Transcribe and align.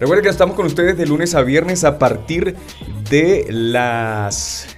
Recuerden 0.00 0.22
que 0.22 0.30
estamos 0.30 0.54
con 0.54 0.66
ustedes 0.66 0.96
de 0.96 1.06
lunes 1.06 1.34
a 1.34 1.42
viernes 1.42 1.82
a 1.82 1.98
partir 1.98 2.54
de 3.10 3.46
las 3.50 4.76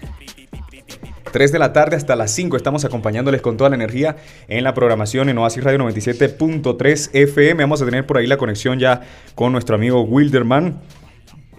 3 1.31 1.53
de 1.53 1.59
la 1.59 1.75
tarde 1.75 1.97
hasta 1.97 2.17
las 2.17 2.31
5 2.31 2.57
estamos 2.57 2.87
acompañándoles 2.87 3.43
con 3.43 3.59
toda 3.59 3.69
la 3.69 3.77
energía 3.77 4.17
en 4.49 4.65
la 4.65 4.73
programación 4.73 5.29
en 5.29 5.37
Oasis 5.37 5.63
Radio 5.63 5.79
97.3 5.81 7.11
FM. 7.13 7.63
Vamos 7.63 7.83
a 7.83 7.85
tener 7.85 8.07
por 8.07 8.17
ahí 8.17 8.27
la 8.27 8.39
conexión 8.39 8.79
ya 8.79 9.03
con 9.35 9.53
nuestro 9.53 9.75
amigo 9.75 10.01
Wilderman, 10.05 10.81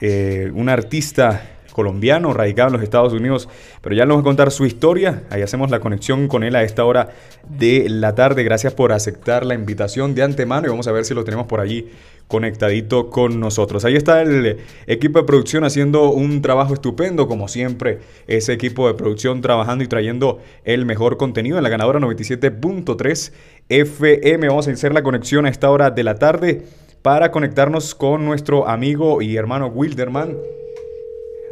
eh, 0.02 0.52
un 0.56 0.68
artista 0.68 1.60
colombiano, 1.72 2.34
radicado 2.34 2.70
en 2.70 2.74
los 2.74 2.84
Estados 2.84 3.14
Unidos, 3.14 3.48
pero 3.82 3.96
ya 3.96 4.08
nos 4.08 4.18
va 4.18 4.22
a 4.22 4.24
contar 4.24 4.52
su 4.52 4.66
historia. 4.66 5.24
Ahí 5.30 5.44
hacemos 5.44 5.70
la 5.70 5.80
conexión 5.80 6.28
con 6.28 6.44
él 6.44 6.56
a 6.56 6.64
esta 6.64 6.84
hora 6.84 7.10
de 7.48 7.88
la 7.90 8.16
tarde. 8.16 8.44
Gracias 8.44 8.74
por 8.74 8.92
aceptar 8.92 9.46
la 9.46 9.54
invitación 9.54 10.16
de 10.16 10.24
antemano 10.24 10.66
y 10.66 10.70
vamos 10.70 10.88
a 10.88 10.92
ver 10.92 11.06
si 11.06 11.14
lo 11.14 11.24
tenemos 11.24 11.46
por 11.46 11.60
allí 11.60 11.90
conectadito 12.32 13.10
con 13.10 13.42
nosotros. 13.42 13.84
Ahí 13.84 13.98
está 13.98 14.22
el 14.22 14.58
equipo 14.88 15.20
de 15.20 15.26
producción 15.26 15.66
haciendo 15.66 16.12
un 16.12 16.42
trabajo 16.42 16.74
estupendo, 16.74 17.28
como 17.28 17.50
siempre, 17.50 18.00
ese 18.26 18.54
equipo 18.54 18.88
de 18.88 18.94
producción 18.94 19.42
trabajando 19.42 19.84
y 19.84 19.88
trayendo 19.88 20.40
el 20.64 20.86
mejor 20.86 21.18
contenido 21.18 21.58
en 21.58 21.64
la 21.64 21.70
ganadora 21.70 22.00
97.3 22.00 23.34
FM. 23.68 24.48
Vamos 24.48 24.70
a 24.70 24.72
hacer 24.72 24.94
la 24.94 25.04
conexión 25.04 25.46
a 25.46 25.50
esta 25.50 25.70
hora 25.70 25.92
de 25.92 26.04
la 26.06 26.16
tarde 26.16 26.62
para 27.02 27.32
conectarnos 27.32 27.96
con 27.96 28.24
nuestro 28.24 28.70
amigo 28.70 29.22
y 29.22 29.36
hermano 29.36 29.68
Wilderman 29.68 30.38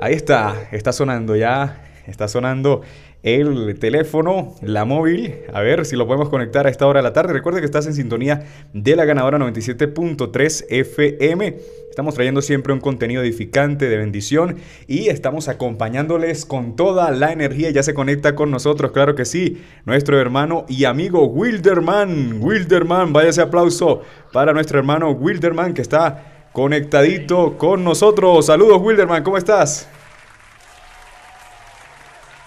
Ahí 0.02 0.14
está, 0.14 0.70
está 0.72 0.94
sonando 0.94 1.36
ya, 1.36 1.84
está 2.08 2.30
sonando 2.30 2.84
el 3.24 3.78
teléfono, 3.80 4.56
la 4.62 4.86
móvil. 4.86 5.36
A 5.54 5.62
ver 5.62 5.86
si 5.86 5.96
lo 5.96 6.08
podemos 6.08 6.30
conectar 6.30 6.68
a 6.68 6.70
esta 6.70 6.88
hora 6.88 7.00
de 7.00 7.04
la 7.04 7.14
tarde. 7.14 7.34
Recuerde 7.34 7.60
que 7.60 7.66
estás 7.66 7.86
en 7.86 7.94
sintonía 7.94 8.46
de 8.74 8.96
la 8.96 9.06
ganadora 9.06 9.38
97.3 9.38 10.66
FM. 10.70 11.58
Estamos 11.90 12.16
trayendo 12.16 12.42
siempre 12.42 12.72
un 12.72 12.80
contenido 12.80 13.22
edificante, 13.22 13.90
de 13.90 13.98
bendición 13.98 14.56
y 14.88 15.10
estamos 15.10 15.50
acompañándoles 15.50 16.46
con 16.46 16.78
toda 16.78 17.12
la 17.12 17.34
energía. 17.34 17.72
Ya 17.72 17.84
se 17.84 17.94
conecta 17.94 18.36
con 18.36 18.52
nosotros, 18.52 18.92
claro 18.92 19.16
que 19.16 19.26
sí, 19.26 19.62
nuestro 19.84 20.20
hermano 20.20 20.66
y 20.70 20.86
amigo 20.86 21.26
Wilderman. 21.26 22.42
Wilderman, 22.42 23.12
vaya 23.12 23.30
ese 23.30 23.42
aplauso 23.42 24.02
para 24.32 24.54
nuestro 24.54 24.80
hermano 24.80 25.12
Wilderman 25.12 25.74
que 25.74 25.82
está 25.82 26.48
conectadito 26.54 27.58
con 27.58 27.84
nosotros. 27.84 28.46
Saludos, 28.46 28.82
Wilderman, 28.82 29.24
¿cómo 29.24 29.38
estás? 29.38 29.90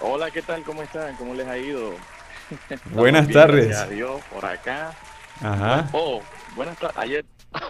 Hola, 0.05 0.29
¿qué 0.31 0.41
tal? 0.41 0.63
¿Cómo 0.63 0.83
están? 0.83 1.15
¿Cómo 1.15 1.33
les 1.33 1.47
ha 1.47 1.57
ido? 1.57 1.93
Buenas 2.91 3.29
tardes. 3.29 3.73
Adiós, 3.77 4.21
por 4.33 4.45
acá. 4.45 4.93
Ajá. 5.39 5.89
Oh, 5.93 6.21
buenas 6.57 6.77
tardes. 6.77 6.97
Ayer, 7.01 7.25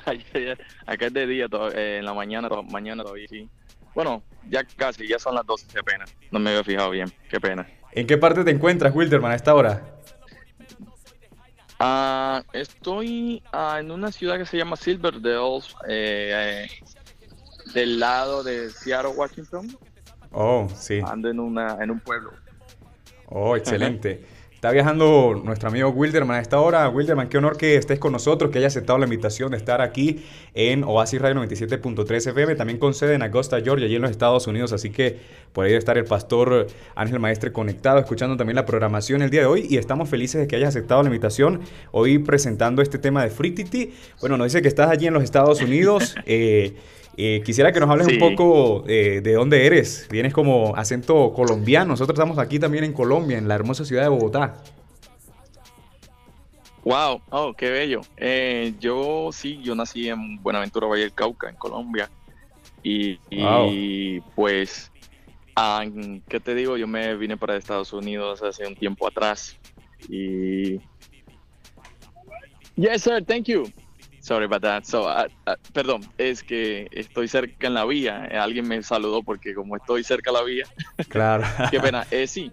ayer, 0.05 0.65
acá 0.87 1.07
es 1.07 1.13
de 1.13 1.27
día, 1.27 1.47
eh, 1.75 1.97
en 1.99 2.05
la 2.05 2.13
mañana, 2.13 2.49
mañana 2.71 3.03
todavía, 3.03 3.27
sí. 3.27 3.47
Bueno, 3.93 4.23
ya 4.49 4.63
casi, 4.63 5.07
ya 5.07 5.19
son 5.19 5.35
las 5.35 5.45
12, 5.45 5.67
qué 5.71 5.83
pena. 5.83 6.05
No 6.31 6.39
me 6.39 6.49
había 6.49 6.63
fijado 6.63 6.89
bien, 6.89 7.13
qué 7.29 7.39
pena. 7.39 7.67
¿En 7.91 8.07
qué 8.07 8.17
parte 8.17 8.43
te 8.43 8.49
encuentras, 8.49 8.95
Wilderman, 8.95 9.31
a 9.31 9.35
esta 9.35 9.53
hora? 9.53 9.83
Ah, 11.79 12.41
estoy 12.53 13.43
ah, 13.51 13.77
en 13.79 13.91
una 13.91 14.11
ciudad 14.11 14.39
que 14.39 14.45
se 14.47 14.57
llama 14.57 14.75
Silverdale, 14.75 15.61
eh, 15.87 16.67
del 17.75 17.99
lado 17.99 18.41
de 18.41 18.71
Seattle, 18.71 19.11
Washington. 19.11 19.77
Oh, 20.33 20.67
sí. 20.75 20.99
Ando 21.05 21.29
en, 21.29 21.39
una, 21.39 21.77
en 21.81 21.91
un 21.91 21.99
pueblo. 21.99 22.31
Oh, 23.29 23.55
excelente. 23.55 24.25
Está 24.63 24.71
viajando 24.71 25.41
nuestro 25.43 25.67
amigo 25.67 25.89
Wilderman 25.89 26.37
a 26.37 26.39
esta 26.39 26.57
hora. 26.61 26.87
Wilderman, 26.87 27.27
qué 27.27 27.37
honor 27.37 27.57
que 27.57 27.75
estés 27.75 27.99
con 27.99 28.13
nosotros, 28.13 28.49
que 28.49 28.59
hayas 28.59 28.71
aceptado 28.71 28.97
la 28.97 29.03
invitación 29.03 29.51
de 29.51 29.57
estar 29.57 29.81
aquí 29.81 30.23
en 30.53 30.85
Oasis 30.85 31.21
Radio 31.21 31.41
97.3 31.41 32.29
FM, 32.29 32.55
también 32.55 32.79
con 32.79 32.93
sede 32.93 33.15
en 33.15 33.23
Augusta, 33.23 33.59
Georgia, 33.59 33.87
allí 33.87 33.97
en 33.97 34.01
los 34.03 34.11
Estados 34.11 34.47
Unidos. 34.47 34.71
Así 34.71 34.89
que 34.89 35.19
por 35.51 35.65
ahí 35.65 35.71
debe 35.71 35.79
estar 35.79 35.97
el 35.97 36.05
pastor 36.05 36.67
Ángel 36.95 37.19
Maestre 37.19 37.51
conectado, 37.51 37.99
escuchando 37.99 38.37
también 38.37 38.55
la 38.55 38.65
programación 38.65 39.21
el 39.21 39.29
día 39.29 39.41
de 39.41 39.47
hoy. 39.47 39.67
Y 39.69 39.75
estamos 39.75 40.07
felices 40.07 40.39
de 40.39 40.47
que 40.47 40.55
hayas 40.55 40.69
aceptado 40.69 41.03
la 41.03 41.09
invitación 41.09 41.59
hoy 41.91 42.19
presentando 42.19 42.81
este 42.81 42.97
tema 42.97 43.21
de 43.21 43.31
Fritity. 43.31 43.93
Bueno, 44.21 44.37
nos 44.37 44.47
dice 44.47 44.61
que 44.61 44.69
estás 44.69 44.89
allí 44.89 45.07
en 45.07 45.13
los 45.13 45.23
Estados 45.23 45.61
Unidos. 45.61 46.15
Eh, 46.25 46.77
eh, 47.15 47.41
quisiera 47.45 47.71
que 47.71 47.79
nos 47.79 47.89
hables 47.89 48.07
un 48.07 48.19
poco 48.19 48.83
eh, 48.87 49.21
de 49.21 49.33
dónde 49.33 49.65
eres. 49.65 50.07
Vienes 50.09 50.33
como 50.33 50.75
acento 50.75 51.31
colombiano. 51.33 51.87
Nosotros 51.87 52.17
estamos 52.17 52.37
aquí 52.39 52.59
también 52.59 52.83
en 52.83 52.93
Colombia, 52.93 53.37
en 53.37 53.47
la 53.47 53.55
hermosa 53.55 53.85
ciudad 53.85 54.03
de 54.03 54.09
Bogotá. 54.09 54.63
Wow, 56.83 57.21
oh, 57.29 57.53
qué 57.53 57.69
bello. 57.69 58.01
Eh, 58.17 58.73
yo 58.79 59.29
sí, 59.31 59.61
yo 59.61 59.75
nací 59.75 60.09
en 60.09 60.41
Buenaventura, 60.41 60.87
Valle 60.87 61.03
del 61.03 61.13
Cauca, 61.13 61.49
en 61.49 61.55
Colombia. 61.55 62.09
Y, 62.85 64.19
pues, 64.35 64.91
ah, 65.55 65.85
¿qué 66.27 66.39
te 66.41 66.53
digo? 66.53 66.75
Yo 66.75 66.85
me 66.85 67.15
vine 67.15 67.37
para 67.37 67.55
Estados 67.55 67.93
Unidos 67.93 68.43
hace 68.43 68.67
un 68.67 68.75
tiempo 68.75 69.07
atrás. 69.07 69.57
Y. 70.09 70.79
Yes, 72.75 73.03
sir, 73.03 73.23
thank 73.23 73.45
you. 73.45 73.71
Sorry 74.23 74.45
about 74.45 74.61
that. 74.61 74.85
So, 74.85 75.03
uh, 75.03 75.27
uh, 75.47 75.55
perdón, 75.73 76.01
es 76.17 76.43
que 76.43 76.87
estoy 76.91 77.27
cerca 77.27 77.67
en 77.67 77.73
la 77.73 77.83
vía. 77.83 78.25
Eh, 78.31 78.37
alguien 78.37 78.65
me 78.65 78.81
saludó 78.81 79.21
porque 79.21 79.53
como 79.53 79.75
estoy 79.75 80.05
cerca 80.05 80.29
en 80.29 80.33
la 80.35 80.43
vía. 80.43 80.65
Claro. 81.09 81.43
Qué 81.69 81.81
pena. 81.81 82.07
Eh, 82.09 82.25
sí. 82.25 82.49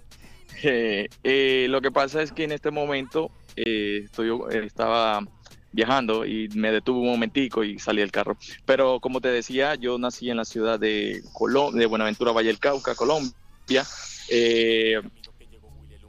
Eh, 0.65 1.67
lo 1.71 1.81
que 1.81 1.93
pasa 1.93 2.23
es 2.23 2.33
que 2.33 2.43
en 2.43 2.51
este 2.51 2.73
momento 2.73 3.31
estoy, 3.55 4.37
estaba 4.65 5.23
viajando 5.71 6.27
y 6.27 6.49
me 6.57 6.73
detuve 6.73 6.99
un 6.99 7.11
momentico 7.13 7.63
y 7.63 7.79
salí 7.79 8.01
del 8.01 8.11
carro. 8.11 8.37
Pero 8.67 8.99
como 8.99 9.21
te 9.21 9.29
decía, 9.29 9.77
yo 9.77 9.97
nací 9.97 10.29
en 10.29 10.39
la 10.39 10.45
ciudad 10.45 10.81
de, 10.81 11.23
Colom 11.33 11.73
de 11.77 11.87
Buenaventura, 11.87 12.33
Valle 12.33 12.49
del 12.49 12.59
Cauca, 12.59 12.97
Colombia. 12.97 13.85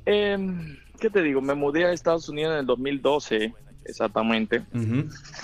Em, 0.06 0.80
¿Qué 1.00 1.10
te 1.12 1.22
digo? 1.22 1.40
Me 1.40 1.54
mudé 1.54 1.86
a 1.86 1.92
Estados 1.92 2.28
Unidos 2.30 2.54
en 2.54 2.62
el 2.62 2.66
2012 2.66 3.54
exactamente. 3.86 4.64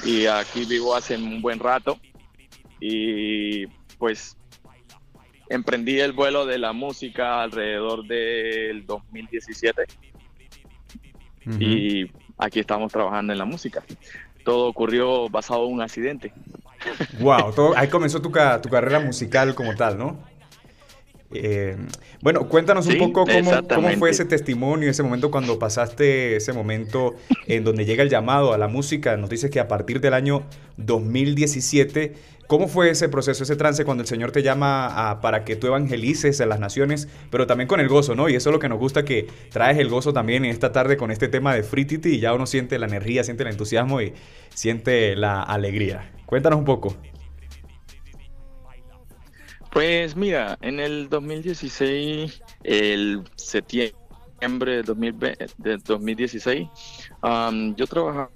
Y 0.04 0.26
aquí 0.26 0.66
vivo 0.66 0.96
hace 0.96 1.16
un 1.16 1.42
buen 1.42 1.60
rato. 1.60 1.98
Y 2.80 3.66
pues 3.98 4.38
emprendí 5.50 6.00
el 6.00 6.14
vuelo 6.14 6.46
de 6.46 6.58
la 6.58 6.74
música 6.74 7.42
alrededor 7.42 8.06
del 8.06 8.86
2017. 8.86 9.84
Y 11.60 12.12
aquí 12.38 12.60
estamos 12.60 12.92
trabajando 12.92 13.34
en 13.34 13.40
la 13.40 13.46
música. 13.46 13.84
Todo 14.44 14.68
ocurrió 14.68 15.30
basado 15.30 15.66
en 15.68 15.74
un 15.74 15.82
accidente. 15.82 16.34
Wow, 17.20 17.54
todo, 17.54 17.78
ahí 17.78 17.88
comenzó 17.88 18.22
tu, 18.22 18.32
tu 18.62 18.70
carrera 18.70 19.00
musical 19.00 19.56
como 19.56 19.76
tal, 19.76 19.98
¿no? 19.98 20.20
Eh, 21.34 21.76
bueno, 22.22 22.48
cuéntanos 22.48 22.88
un 22.88 22.98
poco 22.98 23.26
cómo, 23.26 23.90
fue 23.98 24.12
ese 24.12 24.26
testimonio, 24.26 24.90
ese 24.90 25.04
momento 25.04 25.30
cuando 25.30 25.60
pasaste 25.60 26.38
ese 26.38 26.54
momento 26.54 27.16
en 27.48 27.64
donde 27.66 27.86
llega 27.86 28.04
el 28.04 28.10
llamado 28.10 28.54
a 28.54 28.58
la 28.58 28.68
música. 28.68 29.18
Nos 29.18 29.30
dices 29.30 29.52
que 29.52 29.60
a 29.60 29.68
partir 29.68 30.00
del 30.00 30.14
año 30.14 30.44
2017, 30.78 32.14
¿cómo 32.48 32.70
fue 32.70 32.92
ese 32.92 33.10
proceso, 33.10 33.44
ese 33.44 33.58
trance 33.58 33.84
cuando 33.84 34.04
el 34.04 34.08
Señor 34.08 34.32
te 34.32 34.42
llama 34.42 35.20
para 35.22 35.44
que 35.44 35.58
tú 35.58 35.68
evangelices 35.68 36.40
a 36.40 36.46
las 36.46 36.60
naciones, 36.60 37.10
pero 37.30 37.46
también 37.46 37.68
con 37.68 37.82
el 37.82 37.90
gozo, 37.90 38.16
¿no? 38.16 38.30
Y 38.30 38.36
eso 38.36 38.50
es 38.50 38.54
lo 38.54 38.60
que 38.60 38.70
nos 38.70 38.80
gusta, 38.80 39.04
que 39.04 39.28
traes 39.52 39.78
el 39.80 39.90
gozo 39.90 40.14
también 40.14 40.46
en 40.46 40.52
esta 40.52 40.72
tarde 40.72 40.96
con 40.96 41.12
este 41.12 41.28
tema 41.28 41.54
de 41.54 41.64
Fritity 41.64 42.16
y 42.16 42.20
ya 42.20 42.34
uno 42.34 42.46
siente 42.46 42.80
la 42.80 42.88
energía, 42.88 43.24
siente 43.26 43.44
el 43.44 43.50
entusiasmo 43.50 44.02
y 44.02 44.14
siente 44.54 45.16
la 45.18 45.42
alegría. 45.44 46.10
Cuéntanos 46.26 46.60
un 46.60 46.66
poco. 46.66 46.96
Pues 49.72 50.16
mira, 50.16 50.58
en 50.62 50.80
el 50.80 51.10
2016, 51.10 52.42
el 52.64 53.24
septiembre 53.36 54.84
de, 54.84 55.78
2016, 55.84 56.68
yo 57.76 57.88
trabajaba 57.88 58.30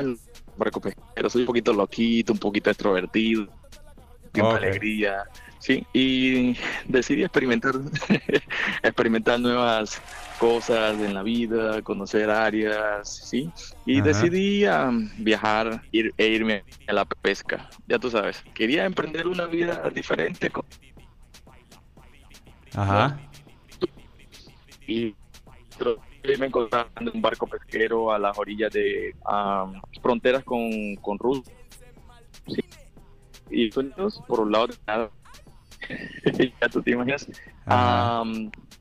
en 0.00 0.18
barco 0.56 0.80
pesquero, 0.80 1.28
soy 1.28 1.42
un 1.42 1.46
poquito 1.46 1.72
loquito, 1.72 2.32
un 2.32 2.38
poquito 2.38 2.70
extrovertido, 2.70 3.48
tiempo 4.32 4.52
alegría, 4.52 5.24
sí, 5.64 5.86
y 5.94 6.56
decidí 6.88 7.22
experimentar, 7.22 7.74
experimentar 8.82 9.40
nuevas 9.40 10.00
cosas 10.38 11.00
en 11.00 11.14
la 11.14 11.22
vida, 11.22 11.80
conocer 11.80 12.28
áreas, 12.28 13.08
¿sí? 13.08 13.50
Y 13.86 14.02
decidí 14.02 14.66
viajar 15.16 15.82
ir, 15.90 16.12
e 16.18 16.26
irme 16.26 16.64
a 16.86 16.92
la 16.92 17.06
pesca, 17.06 17.70
ya 17.88 17.98
tú 17.98 18.10
sabes. 18.10 18.44
Quería 18.52 18.84
emprender 18.84 19.26
una 19.26 19.46
vida 19.46 19.88
diferente. 19.94 20.52
Ajá. 22.74 23.18
Y 24.86 25.14
me 26.38 26.46
encontraba 26.46 26.90
en 27.00 27.08
un 27.08 27.22
barco 27.22 27.46
pesquero 27.46 28.12
a 28.12 28.18
las 28.18 28.38
orillas 28.38 28.70
de 28.70 29.14
fronteras 30.02 30.44
con, 30.44 30.96
con 30.96 31.18
Rusia. 31.18 31.54
¿sí? 32.48 32.60
Y 33.50 33.70
por 33.70 34.40
un 34.40 34.52
lado. 34.52 34.68
ya 36.60 36.68
tú 36.68 36.82
te 36.82 36.92
imaginas 36.92 37.28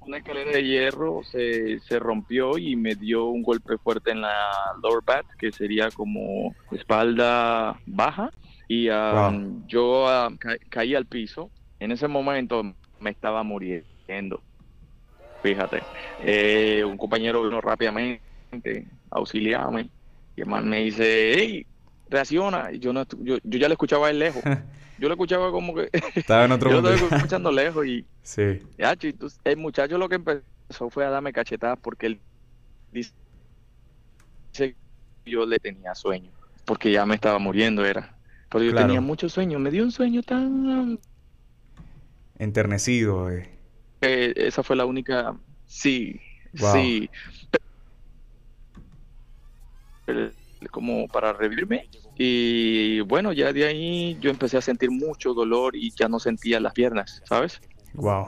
una 0.05 0.17
escalera 0.17 0.51
de 0.51 0.63
hierro 0.63 1.21
se, 1.23 1.79
se, 1.79 1.99
rompió 1.99 2.57
y 2.57 2.75
me 2.75 2.95
dio 2.95 3.25
un 3.25 3.41
golpe 3.41 3.77
fuerte 3.77 4.11
en 4.11 4.21
la 4.21 4.33
lower 4.81 5.03
back, 5.05 5.25
que 5.37 5.51
sería 5.51 5.89
como 5.91 6.55
espalda 6.71 7.79
baja. 7.85 8.31
Y 8.67 8.89
um, 8.89 9.65
yo 9.67 10.05
um, 10.27 10.37
caí 10.69 10.95
al 10.95 11.05
piso. 11.05 11.49
En 11.79 11.91
ese 11.91 12.07
momento 12.07 12.63
me 12.99 13.09
estaba 13.09 13.43
muriendo. 13.43 14.41
Fíjate. 15.41 15.81
Eh, 16.21 16.83
un 16.85 16.97
compañero 16.97 17.43
vino 17.43 17.61
rápidamente 17.61 18.21
a 19.11 19.17
auxiliarme. 19.17 19.89
Y 20.35 20.41
el 20.41 20.47
man 20.47 20.67
me 20.67 20.83
dice, 20.83 21.33
hey, 21.35 21.65
reacciona. 22.09 22.71
Y 22.71 22.79
yo, 22.79 22.93
no, 22.93 23.05
yo, 23.19 23.37
yo 23.43 23.59
ya 23.59 23.67
le 23.67 23.73
escuchaba 23.73 24.09
él 24.09 24.19
lejos. 24.19 24.43
yo 24.99 25.07
lo 25.07 25.13
escuchaba 25.13 25.51
como 25.51 25.75
que... 25.75 25.89
Estaba 26.15 26.45
en 26.45 26.51
otro 26.51 26.69
yo 26.69 26.81
lo 26.81 26.89
estaba 26.89 27.17
escuchando 27.17 27.51
lejos 27.51 27.85
y... 27.85 28.05
Sí. 28.23 28.61
Ya, 28.77 28.95
el 29.43 29.57
muchacho 29.57 29.97
lo 29.97 30.07
que 30.07 30.15
empezó 30.15 30.89
fue 30.89 31.05
a 31.05 31.09
darme 31.09 31.33
cachetadas 31.33 31.77
porque 31.81 32.05
él 32.05 32.19
dice 32.93 33.11
que 34.53 34.75
yo 35.25 35.45
le 35.45 35.59
tenía 35.59 35.93
sueño. 35.93 36.31
Porque 36.63 36.89
ya 36.89 37.05
me 37.05 37.15
estaba 37.15 37.37
muriendo, 37.37 37.83
era. 37.83 38.15
Pero 38.49 38.63
yo 38.63 38.73
tenía 38.73 39.01
mucho 39.01 39.27
sueño. 39.27 39.59
Me 39.59 39.71
dio 39.71 39.83
un 39.83 39.91
sueño 39.91 40.23
tan... 40.23 40.97
Enternecido, 42.39 43.29
eh. 43.29 43.49
esa 43.99 44.63
fue 44.63 44.77
la 44.77 44.85
única... 44.85 45.35
Sí, 45.65 46.21
sí 46.53 47.09
como 50.69 51.07
para 51.07 51.33
revivirme. 51.33 51.89
Y 52.17 52.99
bueno, 53.01 53.33
ya 53.33 53.51
de 53.51 53.65
ahí 53.65 54.17
yo 54.19 54.29
empecé 54.29 54.57
a 54.57 54.61
sentir 54.61 54.91
mucho 54.91 55.33
dolor 55.33 55.75
y 55.75 55.91
ya 55.91 56.07
no 56.07 56.19
sentía 56.19 56.59
las 56.59 56.73
piernas, 56.73 57.21
¿sabes? 57.25 57.59
Wow. 57.93 58.27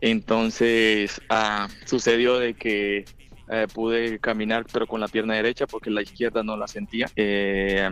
Entonces 0.00 1.20
ah, 1.28 1.68
sucedió 1.84 2.38
de 2.38 2.54
que 2.54 3.04
eh, 3.48 3.66
pude 3.72 4.18
caminar 4.18 4.66
pero 4.72 4.86
con 4.86 5.00
la 5.00 5.08
pierna 5.08 5.34
derecha 5.34 5.66
porque 5.66 5.90
la 5.90 6.02
izquierda 6.02 6.42
no 6.42 6.56
la 6.56 6.66
sentía. 6.66 7.08
Eh, 7.16 7.88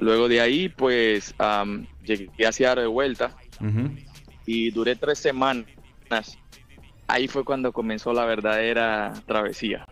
luego 0.00 0.28
de 0.28 0.40
ahí 0.40 0.68
pues 0.68 1.34
llegué 2.04 2.46
hacia 2.46 2.74
de 2.74 2.86
vuelta 2.86 3.36
y 4.46 4.70
duré 4.70 4.96
tres 4.96 5.18
semanas. 5.18 5.66
Ahí 7.06 7.28
fue 7.28 7.44
cuando 7.44 7.72
comenzó 7.72 8.12
la 8.12 8.24
verdadera 8.24 9.12
travesía. 9.26 9.86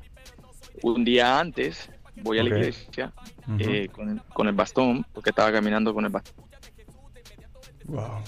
Un 0.83 1.05
día 1.05 1.39
antes 1.39 1.91
voy 2.23 2.39
a 2.39 2.43
la 2.43 2.49
iglesia 2.51 3.13
eh, 3.59 3.89
con, 3.89 4.49
el 4.49 4.55
bastón, 4.55 5.05
porque 5.13 5.31
estaba 5.31 5.53
caminando 5.53 5.93
con 5.95 6.05
el 6.05 6.11
bastón. 6.11 6.45
Wow. 7.87 8.23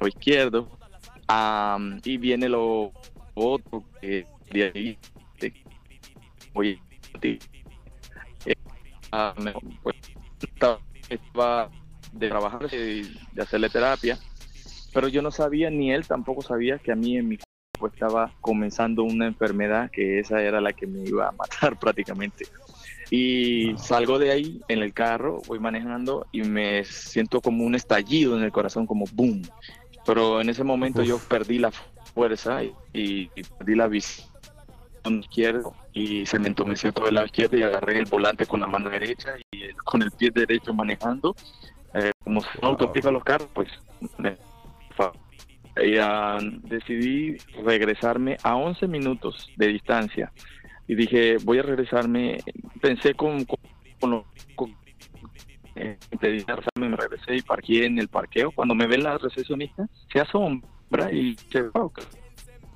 O 0.00 0.06
izquierdo. 0.06 0.68
y 2.04 2.16
viene 2.18 2.48
lo 2.48 2.92
otro 3.34 3.84
que 4.00 4.26
de 4.50 4.64
ahí 4.64 4.98
voy 6.52 6.80
eh, 7.22 7.38
pues, 9.82 9.96
estaba 11.10 11.70
de 12.12 12.28
trabajar 12.28 12.68
de, 12.68 13.06
de 13.32 13.42
hacerle 13.42 13.68
terapia 13.68 14.18
pero 14.92 15.08
yo 15.08 15.22
no 15.22 15.30
sabía 15.30 15.70
ni 15.70 15.92
él 15.92 16.06
tampoco 16.06 16.42
sabía 16.42 16.78
que 16.78 16.92
a 16.92 16.96
mí 16.96 17.16
en 17.16 17.28
mi 17.28 17.38
cuerpo 17.38 17.94
estaba 17.94 18.32
comenzando 18.40 19.04
una 19.04 19.26
enfermedad 19.26 19.90
que 19.92 20.18
esa 20.18 20.42
era 20.42 20.60
la 20.60 20.72
que 20.72 20.86
me 20.86 21.04
iba 21.04 21.28
a 21.28 21.32
matar 21.32 21.78
prácticamente 21.80 22.46
y 23.10 23.74
salgo 23.78 24.18
de 24.18 24.30
ahí 24.30 24.60
en 24.68 24.82
el 24.82 24.92
carro, 24.92 25.40
voy 25.46 25.58
manejando 25.58 26.26
y 26.32 26.42
me 26.42 26.84
siento 26.84 27.40
como 27.40 27.64
un 27.64 27.74
estallido 27.74 28.36
en 28.36 28.44
el 28.44 28.52
corazón, 28.52 28.86
como 28.86 29.06
boom. 29.12 29.42
Pero 30.04 30.40
en 30.40 30.48
ese 30.48 30.64
momento 30.64 31.02
yo 31.02 31.18
perdí 31.18 31.58
la 31.58 31.70
fuerza 32.14 32.62
y, 32.92 33.28
perdí 33.58 33.74
la 33.74 33.88
visión 33.88 34.28
izquierda 35.20 35.70
y 35.92 36.26
se 36.26 36.38
me 36.38 36.48
entumeció 36.48 36.92
todo 36.92 37.08
el 37.08 37.14
lado 37.14 37.26
izquierdo 37.26 37.56
y 37.56 37.62
agarré 37.62 37.98
el 37.98 38.06
volante 38.06 38.46
con 38.46 38.60
la 38.60 38.66
mano 38.66 38.90
derecha 38.90 39.34
y 39.52 39.72
con 39.84 40.02
el 40.02 40.10
pie 40.10 40.30
derecho 40.30 40.74
manejando. 40.74 41.34
Eh, 41.94 42.12
como 42.22 42.42
se 42.42 42.48
autopista 42.60 43.10
los 43.10 43.24
carros, 43.24 43.48
pues 43.54 43.68
me, 44.18 44.36
y, 45.82 45.96
decidí 46.68 47.36
regresarme 47.64 48.36
a 48.42 48.56
11 48.56 48.88
minutos 48.88 49.48
de 49.56 49.68
distancia 49.68 50.32
y 50.88 50.94
dije, 50.94 51.36
voy 51.44 51.58
a 51.58 51.62
regresarme. 51.62 52.38
Pensé 52.80 53.14
con, 53.14 53.44
con, 53.44 54.24
con, 54.56 54.74
eh, 55.76 55.98
me 56.74 56.96
regresé 56.96 57.36
y 57.36 57.42
parqué 57.42 57.84
en 57.84 57.98
el 57.98 58.08
parqueo. 58.08 58.50
Cuando 58.50 58.74
me 58.74 58.86
ve 58.86 58.96
la 58.98 59.18
recepcionista, 59.18 59.86
se 60.10 60.20
asombra 60.20 61.12
y 61.12 61.36
se 61.52 61.62
va, 61.62 61.90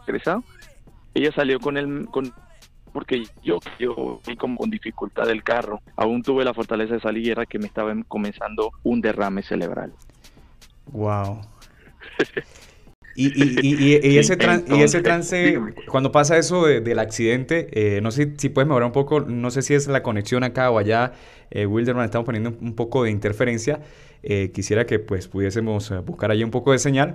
regresado. 0.07 0.45
Ella 1.15 1.33
salió 1.35 1.59
con 1.59 1.79
el, 1.79 2.07
con, 2.07 2.33
porque 2.93 3.25
yo, 3.43 3.59
yo 3.79 4.21
vi 4.27 4.37
como 4.37 4.59
con 4.59 4.71
dificultad 4.71 5.25
del 5.25 5.43
carro. 5.43 5.81
Aún 5.97 6.23
tuve 6.23 6.45
la 6.45 6.53
fortaleza 6.53 6.95
de 6.95 7.01
salir 7.01 7.27
y 7.27 7.31
era 7.31 7.47
que 7.47 7.59
me 7.59 7.67
estaba 7.67 7.95
comenzando 8.09 8.73
un 8.83 9.01
derrame 9.01 9.43
cerebral. 9.43 9.93
Wow. 10.93 11.41
Y, 13.15 13.27
y, 13.27 13.59
y, 13.63 13.95
ese, 14.19 14.39
y 14.69 14.83
ese 14.83 15.03
trance, 15.03 15.59
cuando 15.89 16.13
pasa 16.13 16.39
eso 16.39 16.67
del 16.67 16.99
accidente, 16.99 17.69
eh, 17.73 18.01
no 18.01 18.11
sé 18.11 18.33
si 18.37 18.49
puedes 18.49 18.67
mejorar 18.69 18.87
un 18.87 18.93
poco, 18.93 19.21
no 19.21 19.51
sé 19.51 19.63
si 19.63 19.75
es 19.75 19.87
la 19.87 20.03
conexión 20.03 20.45
acá 20.45 20.71
o 20.71 20.79
allá, 20.79 21.13
eh, 21.51 21.67
Wilderman, 21.67 22.07
estamos 22.07 22.25
poniendo 22.25 22.55
un 22.61 22.75
poco 22.75 23.05
de 23.05 23.11
interferencia, 23.11 23.81
eh, 24.23 24.51
quisiera 24.55 24.87
que 24.87 24.99
pues 24.99 25.29
pudiésemos 25.29 25.91
eh, 25.91 25.99
buscar 25.99 26.31
allí 26.31 26.43
un 26.43 26.51
poco 26.51 26.73
de 26.73 26.79
señal, 26.79 27.15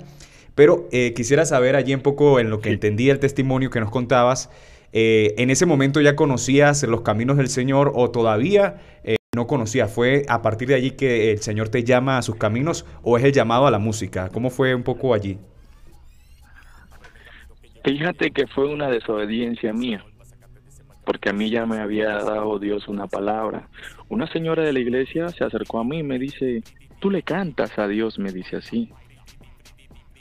pero 0.54 0.88
quisiera 1.16 1.46
saber 1.46 1.76
allí 1.76 1.94
un 1.94 2.02
poco 2.02 2.40
en 2.40 2.50
lo 2.50 2.62
que 2.62 2.70
entendí 2.70 3.12
el 3.12 3.20
testimonio 3.20 3.70
que 3.70 3.80
nos 3.80 3.92
contabas, 3.92 4.50
¿en 4.92 5.52
ese 5.52 5.68
momento 5.68 6.02
ya 6.02 6.16
conocías 6.16 6.82
los 6.82 7.02
caminos 7.02 7.38
del 7.38 7.50
Señor 7.50 7.92
o 7.94 8.10
todavía 8.10 8.82
no 9.36 9.46
conocías? 9.46 9.92
¿Fue 9.92 10.26
a 10.28 10.42
partir 10.42 10.70
de 10.70 10.74
allí 10.74 10.92
que 10.92 11.32
el 11.32 11.44
Señor 11.44 11.70
te 11.70 11.84
llama 11.84 12.18
a 12.18 12.24
sus 12.24 12.38
caminos 12.38 12.88
o 13.04 13.20
es 13.20 13.24
el 13.24 13.34
llamado 13.34 13.68
a 13.68 13.72
la 13.72 13.78
música? 13.78 14.30
¿Cómo 14.30 14.50
fue 14.50 14.74
un 14.74 14.82
poco 14.82 15.14
allí? 15.14 15.38
Fíjate 17.88 18.32
que 18.32 18.48
fue 18.48 18.68
una 18.68 18.90
desobediencia 18.90 19.72
mía, 19.72 20.04
porque 21.06 21.30
a 21.30 21.34
mí 21.34 21.50
ya 21.50 21.66
me 21.66 21.78
había 21.78 22.16
dado 22.18 22.60
Dios 22.60 22.90
una 22.90 23.08
palabra. 23.08 23.70
Una 24.10 24.28
señora 24.28 24.62
de 24.64 24.74
la 24.74 24.80
iglesia 24.80 25.30
se 25.30 25.46
acercó 25.46 25.80
a 25.80 25.86
mí 25.86 26.00
y 26.00 26.04
me 26.04 26.20
dice, 26.20 26.64
tú 27.00 27.10
le 27.10 27.24
cantas 27.24 27.80
a 27.80 27.88
Dios, 27.88 28.20
me 28.20 28.34
dice 28.34 28.58
así. 28.58 28.92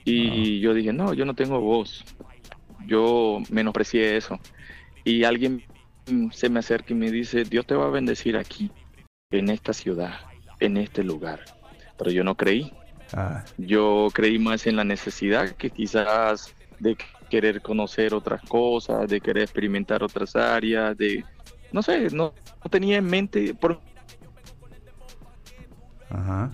Y 0.04 0.60
yo 0.60 0.74
dije, 0.74 0.92
no, 0.92 1.12
yo 1.12 1.24
no 1.24 1.34
tengo 1.34 1.60
voz. 1.60 2.04
Yo 2.86 3.40
menosprecié 3.50 4.16
eso. 4.16 4.38
Y 5.02 5.24
alguien 5.24 5.64
se 6.30 6.48
me 6.48 6.60
acerca 6.60 6.92
y 6.92 6.96
me 6.96 7.10
dice, 7.10 7.42
Dios 7.42 7.66
te 7.66 7.74
va 7.74 7.86
a 7.86 7.90
bendecir 7.90 8.36
aquí, 8.36 8.70
en 9.32 9.48
esta 9.48 9.72
ciudad, 9.72 10.20
en 10.60 10.76
este 10.76 11.02
lugar. 11.02 11.40
Pero 11.98 12.12
yo 12.12 12.22
no 12.22 12.36
creí. 12.36 12.72
Ah. 13.12 13.44
Yo 13.58 14.06
creí 14.14 14.38
más 14.38 14.68
en 14.68 14.76
la 14.76 14.84
necesidad 14.84 15.50
que 15.56 15.70
quizás 15.70 16.54
de 16.78 16.96
querer 17.28 17.60
conocer 17.60 18.14
otras 18.14 18.42
cosas, 18.42 19.08
de 19.08 19.20
querer 19.20 19.44
experimentar 19.44 20.02
otras 20.02 20.36
áreas, 20.36 20.96
de, 20.96 21.24
no 21.72 21.82
sé, 21.82 22.08
no, 22.10 22.32
tenía 22.70 22.98
en 22.98 23.04
mente, 23.04 23.54
por... 23.54 23.80
Ajá. 26.08 26.50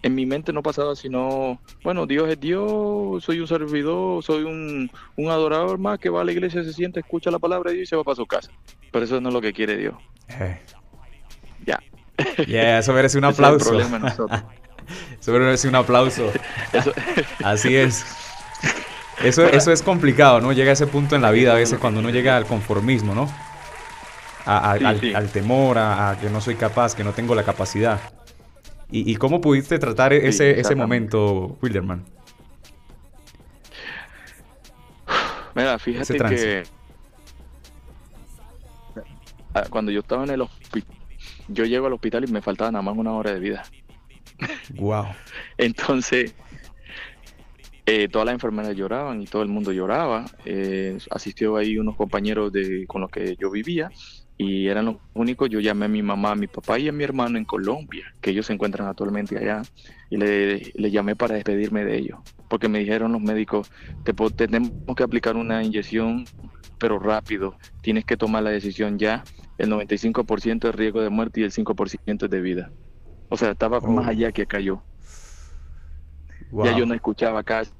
En 0.00 0.14
mi 0.14 0.26
mente 0.26 0.52
no 0.52 0.62
pasaba 0.62 0.94
sino, 0.94 1.60
bueno, 1.82 2.06
Dios 2.06 2.28
es 2.28 2.38
Dios, 2.38 3.24
soy 3.24 3.40
un 3.40 3.48
servidor, 3.48 4.22
soy 4.22 4.44
un, 4.44 4.90
un 5.16 5.28
adorador 5.28 5.78
más 5.78 5.98
que 5.98 6.08
va 6.08 6.20
a 6.20 6.24
la 6.24 6.30
iglesia, 6.30 6.62
se 6.62 6.72
siente, 6.72 7.00
escucha 7.00 7.32
la 7.32 7.40
palabra 7.40 7.70
de 7.70 7.78
Dios 7.78 7.88
y 7.88 7.90
se 7.90 7.96
va 7.96 8.04
para 8.04 8.14
su 8.14 8.26
casa. 8.26 8.50
Pero 8.92 9.04
eso 9.04 9.20
no 9.20 9.28
es 9.28 9.34
lo 9.34 9.40
que 9.40 9.52
quiere 9.52 9.76
Dios. 9.76 9.94
Eh. 10.28 10.60
Ya. 11.66 11.82
Eso 12.78 12.92
merece 12.92 13.18
un 13.18 13.24
aplauso. 13.24 13.78
eso 15.20 15.32
merece 15.32 15.68
un 15.68 15.74
aplauso. 15.74 16.30
Así 17.44 17.76
es. 17.76 18.27
Eso, 19.22 19.44
eso 19.46 19.72
es 19.72 19.82
complicado, 19.82 20.40
¿no? 20.40 20.52
Llega 20.52 20.70
a 20.70 20.72
ese 20.74 20.86
punto 20.86 21.16
en 21.16 21.22
la 21.22 21.30
vida 21.30 21.52
a 21.52 21.56
veces 21.56 21.78
cuando 21.78 22.00
uno 22.00 22.10
llega 22.10 22.36
al 22.36 22.46
conformismo, 22.46 23.14
¿no? 23.14 23.28
al, 24.48 25.30
temor, 25.30 25.78
a, 25.78 26.16
que 26.20 26.30
no 26.30 26.40
soy 26.40 26.54
capaz, 26.54 26.94
que 26.94 27.04
no 27.04 27.12
tengo 27.12 27.34
la 27.34 27.44
capacidad. 27.44 28.00
¿Y, 28.90 29.16
cómo 29.16 29.42
pudiste 29.42 29.78
tratar 29.78 30.14
ese, 30.14 30.58
ese 30.58 30.74
momento, 30.74 31.58
Wilderman? 31.60 32.04
Mira, 35.54 35.78
fíjate 35.78 36.16
que 36.16 36.62
ah, 39.52 39.64
cuando 39.68 39.92
yo 39.92 40.00
estaba 40.00 40.24
en 40.24 40.30
el 40.30 40.40
hospital, 40.40 40.96
yo 41.48 41.64
llego 41.64 41.86
al 41.86 41.92
hospital 41.92 42.24
y 42.26 42.32
me 42.32 42.40
faltaba 42.40 42.70
nada 42.70 42.82
más 42.82 42.96
una 42.96 43.12
hora 43.12 43.32
de 43.34 43.40
vida. 43.40 43.64
Wow. 44.76 45.08
Entonces, 45.58 46.34
eh, 47.90 48.06
todas 48.08 48.26
las 48.26 48.34
enfermeras 48.34 48.76
lloraban 48.76 49.22
y 49.22 49.24
todo 49.24 49.40
el 49.42 49.48
mundo 49.48 49.72
lloraba. 49.72 50.26
Eh, 50.44 50.98
asistió 51.10 51.56
ahí 51.56 51.78
unos 51.78 51.96
compañeros 51.96 52.52
de, 52.52 52.86
con 52.86 53.00
los 53.00 53.10
que 53.10 53.34
yo 53.40 53.50
vivía 53.50 53.90
y 54.36 54.66
eran 54.68 54.84
los 54.84 54.96
únicos. 55.14 55.48
Yo 55.48 55.58
llamé 55.58 55.86
a 55.86 55.88
mi 55.88 56.02
mamá, 56.02 56.32
a 56.32 56.34
mi 56.36 56.48
papá 56.48 56.78
y 56.78 56.86
a 56.88 56.92
mi 56.92 57.02
hermano 57.02 57.38
en 57.38 57.46
Colombia, 57.46 58.04
que 58.20 58.30
ellos 58.30 58.44
se 58.44 58.52
encuentran 58.52 58.88
actualmente 58.88 59.38
allá, 59.38 59.62
y 60.10 60.18
le, 60.18 60.70
le 60.74 60.90
llamé 60.90 61.16
para 61.16 61.34
despedirme 61.36 61.82
de 61.86 61.96
ellos, 61.96 62.18
porque 62.50 62.68
me 62.68 62.78
dijeron 62.80 63.12
los 63.12 63.22
médicos, 63.22 63.70
te, 64.04 64.12
tenemos 64.12 64.70
que 64.94 65.02
aplicar 65.02 65.36
una 65.36 65.62
inyección, 65.64 66.26
pero 66.78 66.98
rápido, 66.98 67.56
tienes 67.80 68.04
que 68.04 68.18
tomar 68.18 68.42
la 68.42 68.50
decisión 68.50 68.98
ya, 68.98 69.24
el 69.56 69.70
95% 69.70 70.68
es 70.68 70.74
riesgo 70.74 71.00
de 71.00 71.08
muerte 71.08 71.40
y 71.40 71.44
el 71.44 71.52
5% 71.52 72.24
es 72.26 72.30
de 72.30 72.40
vida. 72.42 72.70
O 73.30 73.36
sea, 73.38 73.50
estaba 73.52 73.80
más 73.80 74.06
Oh. 74.06 74.10
allá 74.10 74.30
que 74.30 74.46
cayó. 74.46 74.82
Wow. 76.50 76.64
Ya 76.66 76.78
yo 76.78 76.86
no 76.86 76.94
escuchaba 76.94 77.42
casi 77.42 77.72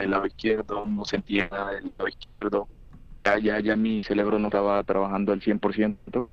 el 0.00 0.10
lado 0.10 0.26
izquierdo, 0.26 0.84
no 0.86 1.04
sentía 1.04 1.48
nada 1.50 1.72
del 1.72 1.92
lado 1.96 2.08
izquierdo. 2.08 2.68
Ya, 3.24 3.38
ya, 3.38 3.60
ya 3.60 3.76
mi 3.76 4.04
cerebro 4.04 4.38
no 4.38 4.48
estaba 4.48 4.82
trabajando 4.84 5.32
al 5.32 5.40
100%. 5.40 6.28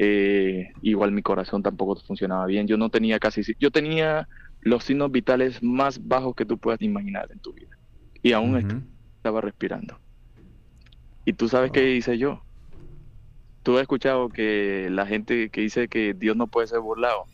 Eh, 0.00 0.68
igual 0.82 1.12
mi 1.12 1.22
corazón 1.22 1.62
tampoco 1.62 1.96
funcionaba 1.96 2.46
bien. 2.46 2.66
Yo 2.66 2.76
no 2.76 2.88
tenía 2.88 3.18
casi... 3.18 3.42
Yo 3.58 3.70
tenía 3.70 4.28
los 4.60 4.84
signos 4.84 5.10
vitales 5.10 5.62
más 5.62 6.06
bajos 6.06 6.34
que 6.34 6.44
tú 6.44 6.56
puedas 6.58 6.80
imaginar 6.82 7.28
en 7.32 7.38
tu 7.40 7.52
vida. 7.52 7.76
Y 8.22 8.32
aún 8.32 8.86
estaba 9.16 9.40
respirando. 9.40 9.98
¿Y 11.24 11.32
tú 11.34 11.48
sabes 11.48 11.70
Oh. 11.70 11.72
qué 11.72 11.94
hice 11.94 12.16
yo? 12.16 12.42
Tú 13.62 13.76
has 13.76 13.82
escuchado 13.82 14.28
que 14.30 14.88
la 14.90 15.04
gente 15.06 15.50
que 15.50 15.60
dice 15.60 15.88
que 15.88 16.14
Dios 16.14 16.36
no 16.36 16.46
puede 16.46 16.68
ser 16.68 16.80
burlado. 16.80 17.24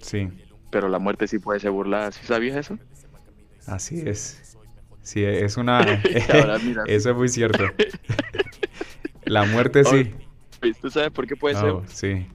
Sí, 0.00 0.28
pero 0.70 0.88
la 0.88 0.98
muerte 0.98 1.26
sí 1.26 1.38
puede 1.38 1.60
ser 1.60 1.70
burlada. 1.70 2.10
¿Sí 2.12 2.24
sabías 2.26 2.56
eso? 2.56 2.78
Así 3.66 4.02
es. 4.06 4.56
Sí, 5.02 5.24
es 5.24 5.56
una... 5.56 5.80
Eso 6.86 7.10
es 7.10 7.16
muy 7.16 7.28
cierto. 7.28 7.64
La 9.24 9.44
muerte 9.44 9.84
sí. 9.84 10.12
Pues, 10.60 10.78
¿Tú 10.78 10.90
sabes 10.90 11.10
por 11.10 11.26
qué 11.26 11.34
puede 11.36 11.56
Oh, 11.56 11.82
sí. 11.86 12.26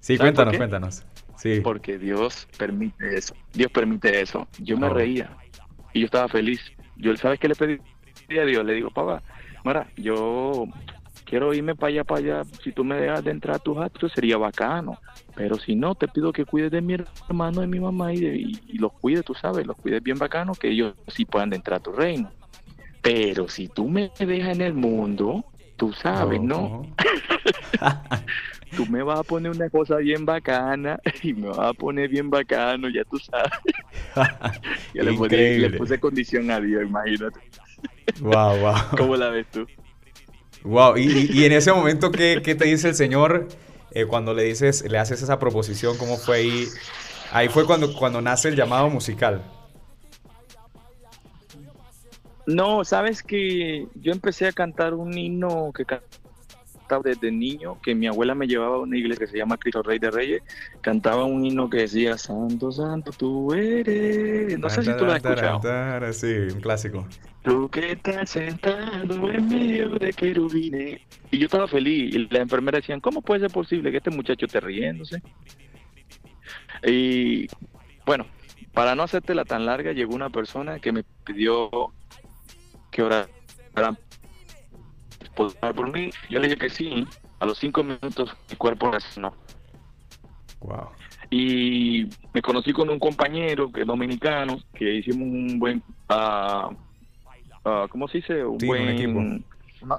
Sí, 0.00 0.16
¿Sabes 0.16 0.18
por 0.18 0.44
cuéntanos, 0.44 0.56
cuéntanos. 0.56 1.06
Sí. 1.36 1.54
ser? 1.54 1.62
Porque 1.62 1.98
Dios 1.98 2.46
permite 2.56 3.16
eso. 3.18 3.34
Dios 3.52 3.70
permite 3.72 4.20
eso. 4.20 4.46
Yo 4.58 4.76
me 4.78 4.86
Oh. 4.86 4.94
reía 4.94 5.36
y 5.92 6.00
yo 6.00 6.06
estaba 6.06 6.28
feliz. 6.28 6.60
Yo, 6.96 7.16
¿sabes 7.16 7.40
qué 7.40 7.48
le 7.48 7.54
pedí 7.56 7.80
a 8.38 8.44
Dios? 8.44 8.64
Le 8.64 8.74
digo, 8.74 8.90
papá, 8.90 9.22
mira, 9.64 9.88
yo 9.96 10.66
quiero 11.26 11.52
irme 11.52 11.74
para 11.74 11.88
allá, 11.90 12.04
para 12.04 12.18
allá. 12.20 12.42
Si 12.62 12.72
tú 12.72 12.84
me 12.84 12.96
dejas 12.96 13.22
de 13.24 13.32
entrar 13.32 13.56
a 13.56 13.58
tus 13.58 13.76
actos, 13.76 14.12
sería 14.12 14.38
bacano. 14.38 14.96
Pero 15.34 15.58
si 15.58 15.74
no, 15.74 15.94
te 15.94 16.08
pido 16.08 16.32
que 16.32 16.46
cuides 16.46 16.70
de 16.70 16.80
mi 16.80 16.94
hermano, 16.94 17.60
de 17.60 17.66
mi 17.66 17.78
mamá 17.80 18.14
y, 18.14 18.20
de- 18.20 18.36
y- 18.36 18.60
y 18.68 18.78
los 18.78 18.92
cuides, 19.00 19.24
tú 19.24 19.34
sabes, 19.34 19.66
los 19.66 19.76
cuides 19.76 20.02
bien 20.02 20.18
bacano, 20.18 20.54
que 20.54 20.68
ellos 20.70 20.94
sí 21.08 21.26
puedan 21.26 21.52
entrar 21.52 21.78
a 21.78 21.82
tu 21.82 21.92
reino. 21.92 22.32
Pero 23.02 23.46
si 23.48 23.68
tú 23.68 23.88
me 23.88 24.10
dejas 24.18 24.50
en 24.52 24.62
el 24.62 24.72
mundo, 24.74 25.44
tú 25.76 25.92
sabes, 25.92 26.40
¿no? 26.40 26.94
tú 28.74 28.86
me 28.86 29.02
vas 29.02 29.20
a 29.20 29.22
poner 29.22 29.50
una 29.52 29.68
cosa 29.70 29.96
bien 29.96 30.24
bacana 30.24 30.98
y 31.22 31.34
me 31.34 31.48
vas 31.48 31.68
a 31.68 31.74
poner 31.74 32.08
bien 32.08 32.30
bacano, 32.30 32.88
ya 32.88 33.04
tú 33.04 33.18
sabes. 33.18 33.50
Ya 34.94 35.02
le, 35.02 35.12
puse, 35.12 35.36
le 35.58 35.70
puse 35.78 36.00
condición 36.00 36.50
a 36.50 36.58
Dios, 36.58 36.82
imagínate. 36.82 37.38
Wow, 38.20 38.56
wow. 38.56 38.74
¿Cómo 38.96 39.14
la 39.16 39.28
ves 39.28 39.46
tú? 39.52 39.66
Wow, 40.66 40.96
y, 40.96 41.44
en 41.44 41.52
ese 41.52 41.72
momento, 41.72 42.10
¿qué, 42.10 42.40
qué 42.42 42.56
te 42.56 42.64
dice 42.64 42.88
el 42.88 42.96
Señor 42.96 43.46
eh, 43.92 44.04
cuando 44.04 44.34
le 44.34 44.42
dices, 44.42 44.84
le 44.90 44.98
haces 44.98 45.22
esa 45.22 45.38
proposición? 45.38 45.96
¿Cómo 45.96 46.16
fue 46.16 46.38
ahí? 46.38 46.66
Ahí 47.30 47.48
fue 47.48 47.64
cuando, 47.66 47.94
cuando 47.94 48.20
nace 48.20 48.48
el 48.48 48.56
llamado 48.56 48.90
musical. 48.90 49.42
No, 52.46 52.84
sabes 52.84 53.22
que 53.22 53.86
yo 53.94 54.10
empecé 54.10 54.48
a 54.48 54.52
cantar 54.52 54.94
un 54.94 55.16
himno 55.16 55.70
que 55.72 55.84
desde 57.02 57.30
niño, 57.30 57.78
que 57.82 57.94
mi 57.94 58.06
abuela 58.06 58.34
me 58.34 58.46
llevaba 58.46 58.76
a 58.76 58.80
una 58.80 58.96
iglesia 58.96 59.26
que 59.26 59.32
se 59.32 59.38
llama 59.38 59.56
Cristo 59.56 59.82
Rey 59.82 59.98
de 59.98 60.10
Reyes. 60.10 60.42
Cantaba 60.80 61.24
un 61.24 61.44
himno 61.44 61.68
que 61.68 61.78
decía, 61.78 62.16
Santo, 62.16 62.70
Santo, 62.70 63.10
tú 63.12 63.52
eres. 63.52 64.58
No 64.58 64.70
sé 64.70 64.82
si 64.82 64.96
tú 64.96 65.04
lo 65.04 65.12
has 65.12 65.24
escuchado. 65.24 66.12
Sí, 66.12 66.32
un 66.54 66.60
clásico. 66.60 67.06
Tú 67.42 67.68
que 67.68 67.92
estás 67.92 68.30
sentado 68.30 69.30
en 69.30 69.48
medio 69.48 69.90
de 69.90 70.12
querubines. 70.12 71.00
Y 71.30 71.38
yo 71.38 71.46
estaba 71.46 71.68
feliz. 71.68 72.14
Y 72.14 72.28
las 72.28 72.42
enfermeras 72.42 72.82
decían, 72.82 73.00
¿cómo 73.00 73.22
puede 73.22 73.40
ser 73.40 73.50
posible 73.50 73.90
que 73.90 73.98
este 73.98 74.10
muchacho 74.10 74.46
esté 74.46 74.60
riéndose? 74.60 75.22
Y 76.84 77.46
bueno, 78.04 78.26
para 78.72 78.94
no 78.94 79.02
hacértela 79.02 79.44
tan 79.44 79.66
larga, 79.66 79.92
llegó 79.92 80.14
una 80.14 80.30
persona 80.30 80.78
que 80.78 80.92
me 80.92 81.04
pidió 81.24 81.70
que 82.90 83.02
orara 83.02 83.28
por 85.36 85.54
por 85.74 85.92
mí. 85.92 86.10
Yo 86.28 86.40
le 86.40 86.48
dije 86.48 86.58
que 86.58 86.70
sí. 86.70 87.04
A 87.38 87.46
los 87.46 87.58
cinco 87.58 87.84
minutos 87.84 88.34
mi 88.50 88.56
cuerpo 88.56 88.90
reaccionó. 88.90 89.32
Wow. 90.60 90.88
Y 91.30 92.06
me 92.32 92.40
conocí 92.40 92.72
con 92.72 92.88
un 92.88 92.98
compañero 92.98 93.70
que 93.70 93.82
es 93.82 93.86
dominicano, 93.86 94.58
que 94.74 94.94
hicimos 94.96 95.28
un 95.28 95.58
buen, 95.58 95.82
ah, 96.08 96.70
ah, 97.64 97.86
¿cómo 97.90 98.08
se 98.08 98.18
dice? 98.18 98.44
Un 98.44 98.58
Sí, 98.58 98.66
un 98.66 98.68
buen 98.68 98.88
equipo. 98.88 99.18
una- 99.82 99.98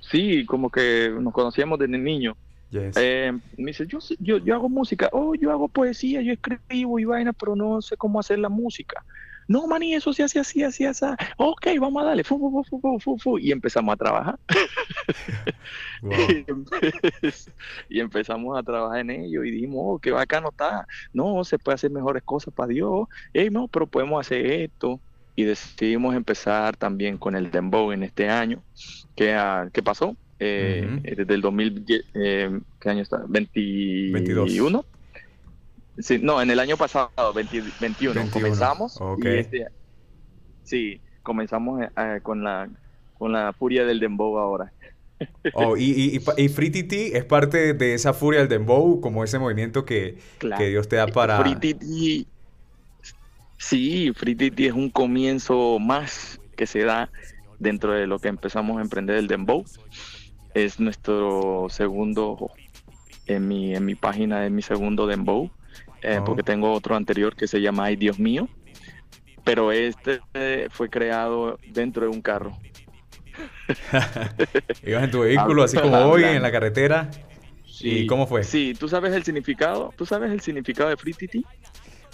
sí, 0.00 0.44
como 0.44 0.70
que 0.70 1.10
nos 1.20 1.32
conocíamos 1.32 1.78
desde 1.78 1.96
niño. 1.98 2.36
Yes. 2.70 2.96
Eh, 2.98 3.32
me 3.56 3.66
dice, 3.70 3.86
yo, 3.86 3.98
yo, 4.18 4.38
yo 4.38 4.54
hago 4.54 4.68
música, 4.68 5.08
oh, 5.12 5.34
yo 5.34 5.50
hago 5.52 5.68
poesía, 5.68 6.20
yo 6.22 6.32
escribo 6.32 6.98
y 6.98 7.04
vaina, 7.04 7.32
pero 7.32 7.54
no 7.56 7.80
sé 7.80 7.96
cómo 7.96 8.18
hacer 8.18 8.38
la 8.40 8.48
música. 8.48 9.02
No, 9.46 9.66
maní, 9.66 9.94
eso 9.94 10.12
se 10.12 10.22
hace 10.22 10.40
así, 10.40 10.62
así, 10.62 10.84
así. 10.84 11.04
Ok, 11.36 11.66
vamos 11.80 12.02
a 12.02 12.06
darle. 12.06 12.24
Fu, 12.24 12.38
fu, 12.38 12.64
fu, 12.64 12.80
fu, 12.80 12.98
fu, 12.98 13.18
fu. 13.18 13.38
Y 13.38 13.52
empezamos 13.52 13.92
a 13.92 13.96
trabajar. 13.96 14.38
Wow. 16.02 16.12
y 17.88 18.00
empezamos 18.00 18.58
a 18.58 18.62
trabajar 18.62 18.98
en 19.00 19.10
ello 19.10 19.42
y 19.42 19.50
dijimos, 19.50 19.80
oh, 19.82 19.98
qué 19.98 20.10
bacano 20.10 20.50
está. 20.50 20.86
No, 21.14 21.42
se 21.44 21.58
puede 21.58 21.76
hacer 21.76 21.90
mejores 21.90 22.22
cosas 22.22 22.52
para 22.52 22.68
Dios. 22.68 23.08
Ey, 23.32 23.48
no, 23.48 23.68
pero 23.68 23.86
podemos 23.86 24.20
hacer 24.20 24.44
esto. 24.44 25.00
Y 25.34 25.44
decidimos 25.44 26.14
empezar 26.14 26.76
también 26.76 27.16
con 27.16 27.34
el 27.34 27.50
Dembow 27.50 27.90
en 27.92 28.02
este 28.02 28.28
año. 28.28 28.62
¿Qué, 29.16 29.32
ah, 29.32 29.68
qué 29.72 29.82
pasó? 29.82 30.14
Eh, 30.38 31.00
eh, 31.04 31.14
Desde 31.16 31.34
el 31.34 31.40
2010, 31.40 32.04
eh, 32.14 32.60
¿qué 32.80 32.90
año 32.90 33.02
está? 33.02 33.24
22. 33.26 34.84
21. 35.96 36.02
Sí, 36.02 36.18
no, 36.22 36.40
en 36.42 36.50
el 36.50 36.58
año 36.60 36.76
pasado, 36.76 37.10
20 37.32 37.62
21, 37.80 38.14
21, 38.14 38.30
comenzamos. 38.30 39.00
ok. 39.00 39.24
Y 39.24 39.28
este, 39.28 39.66
sí, 40.62 41.00
comenzamos 41.22 41.82
eh, 41.82 42.20
con 42.22 42.42
la 42.42 42.68
con 43.18 43.32
la 43.32 43.52
furia 43.52 43.84
del 43.84 44.00
Dembow 44.00 44.38
ahora. 44.38 44.72
Oh, 45.54 45.76
y, 45.76 45.84
y, 45.84 46.20
y, 46.36 46.48
Free 46.48 46.70
TT 46.70 47.16
es 47.16 47.24
parte 47.24 47.72
de 47.74 47.94
esa 47.94 48.12
furia 48.12 48.40
del 48.40 48.48
dembow, 48.48 49.00
como 49.00 49.22
ese 49.24 49.38
movimiento 49.38 49.84
que, 49.84 50.18
Claro. 50.38 50.58
que 50.58 50.68
Dios 50.68 50.88
te 50.88 50.96
da 50.96 51.06
para... 51.06 51.40
Free 51.40 51.54
Titi, 51.54 52.26
sí, 53.58 54.12
Free 54.14 54.34
Titi 54.34 54.66
es 54.66 54.72
un 54.72 54.90
comienzo 54.90 55.78
más 55.78 56.40
que 56.56 56.66
se 56.66 56.80
da 56.80 57.10
dentro 57.58 57.92
de 57.92 58.06
lo 58.06 58.18
que 58.18 58.28
empezamos 58.28 58.78
a 58.78 58.82
emprender 58.82 59.16
el 59.16 59.28
Dembow. 59.28 59.64
Es 60.52 60.80
nuestro 60.80 61.68
segundo, 61.70 62.50
en 63.26 63.48
mi, 63.48 63.74
en 63.74 63.84
mi 63.84 63.94
página 63.94 64.44
es 64.44 64.52
mi 64.52 64.62
segundo 64.62 65.06
Dembow, 65.06 65.50
eh, 66.04 66.18
Oh. 66.20 66.24
porque 66.24 66.42
tengo 66.42 66.72
otro 66.72 66.94
anterior 66.96 67.34
que 67.34 67.46
se 67.46 67.60
llama 67.60 67.86
Ay 67.86 67.96
Dios 67.96 68.18
mío, 68.18 68.48
pero 69.44 69.72
este 69.72 70.20
eh, 70.34 70.68
fue 70.70 70.88
creado 70.88 71.58
dentro 71.72 72.02
de 72.04 72.08
un 72.10 72.22
carro. 72.22 72.56
Ibas 74.86 75.04
en 75.04 75.10
tu 75.10 75.20
vehículo, 75.20 75.62
así 75.62 75.76
como 75.76 75.96
hoy, 75.98 76.24
en 76.24 76.42
la 76.42 76.52
carretera. 76.52 77.10
¿Y 77.80 78.06
cómo 78.06 78.26
fue? 78.26 78.44
Sí, 78.44 78.74
¿tú 78.78 78.88
sabes 78.88 79.12
el 79.14 79.24
significado? 79.24 79.92
¿Tú 79.96 80.06
sabes 80.06 80.30
el 80.30 80.40
significado 80.40 80.90
de 80.90 80.96
Free 80.96 81.12
Titi? 81.12 81.44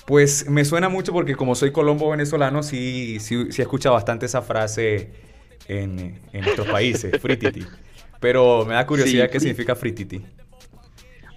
Pues 0.06 0.49
me 0.49 0.64
suena 0.64 0.88
mucho 0.88 1.12
porque 1.12 1.37
como 1.37 1.54
soy 1.54 1.70
colombo 1.73 2.11
venezolano, 2.11 2.62
sí, 2.62 3.18
sí, 3.20 3.52
sí 3.52 3.61
he 3.61 3.64
escuchado 3.64 3.94
bastante 3.94 4.26
esa 4.26 4.42
frase 4.42 5.11
en, 5.68 6.18
en 6.32 6.40
nuestros 6.40 6.66
países, 6.68 7.20
frititi. 7.20 7.64
Pero 8.20 8.64
me 8.66 8.75
da 8.75 8.87
curiosidad 8.87 9.26
Sí, 9.26 9.30
qué 9.32 9.40
significa 9.40 9.75
frititi. 9.76 10.23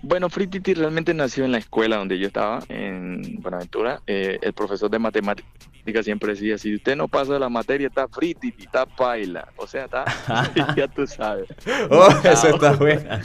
Bueno, 0.06 0.30
Frititi 0.30 0.74
realmente 0.74 1.14
nació 1.14 1.46
en 1.46 1.54
la 1.54 1.60
escuela 1.60 1.96
donde 1.96 2.20
yo 2.20 2.28
estaba, 2.28 2.60
en 2.68 3.40
Buenaventura. 3.42 4.02
Eh, 4.06 4.38
el 4.42 4.52
profesor 4.52 4.92
de 4.92 5.00
matemáticas 5.00 6.04
siempre 6.04 6.34
decía, 6.34 6.58
si 6.58 6.76
usted 6.76 6.98
no 6.98 7.08
pasa 7.08 7.40
la 7.40 7.48
materia, 7.48 7.88
está 7.88 8.10
Frititi, 8.10 8.64
está 8.66 8.86
paila. 8.86 9.48
O 9.56 9.66
sea, 9.66 9.86
está, 9.86 10.04
ya 10.76 10.90
tú 10.90 11.08
sabes. 11.08 11.48
Oh, 11.90 12.10
eso 12.22 12.50
está 12.50 12.74
buena. 12.74 13.22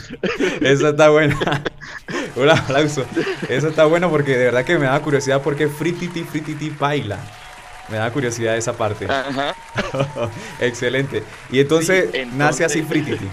Eso 0.61 0.89
está 0.91 1.09
buena. 1.11 1.37
Un 2.37 2.49
aplauso. 2.49 3.05
Eso 3.49 3.69
está 3.69 3.85
bueno 3.87 4.09
porque 4.09 4.37
de 4.37 4.45
verdad 4.45 4.65
que 4.65 4.79
me 4.79 4.87
da 4.87 5.01
curiosidad 5.03 5.43
porque 5.43 5.67
frititi, 5.67 6.23
frititi, 6.23 6.71
baila. 6.71 7.19
Me 7.89 7.97
da 7.97 8.09
curiosidad 8.13 8.57
esa 8.57 8.75
parte. 8.77 9.07
Ajá. 9.07 9.53
Excelente. 10.61 11.25
Y 11.51 11.59
entonces, 11.59 12.11
Sí, 12.13 12.19
nace 12.37 12.65
así 12.65 12.81
entonces- 12.81 13.05
frititi. 13.05 13.29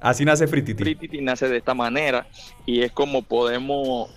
Así 0.00 0.24
nace 0.24 0.46
frititi. 0.46 0.82
Frititi 0.82 1.20
nace 1.20 1.48
de 1.48 1.58
esta 1.58 1.74
manera 1.74 2.26
y 2.66 2.82
es 2.82 2.92
como 2.92 3.22
podemos... 3.22 4.10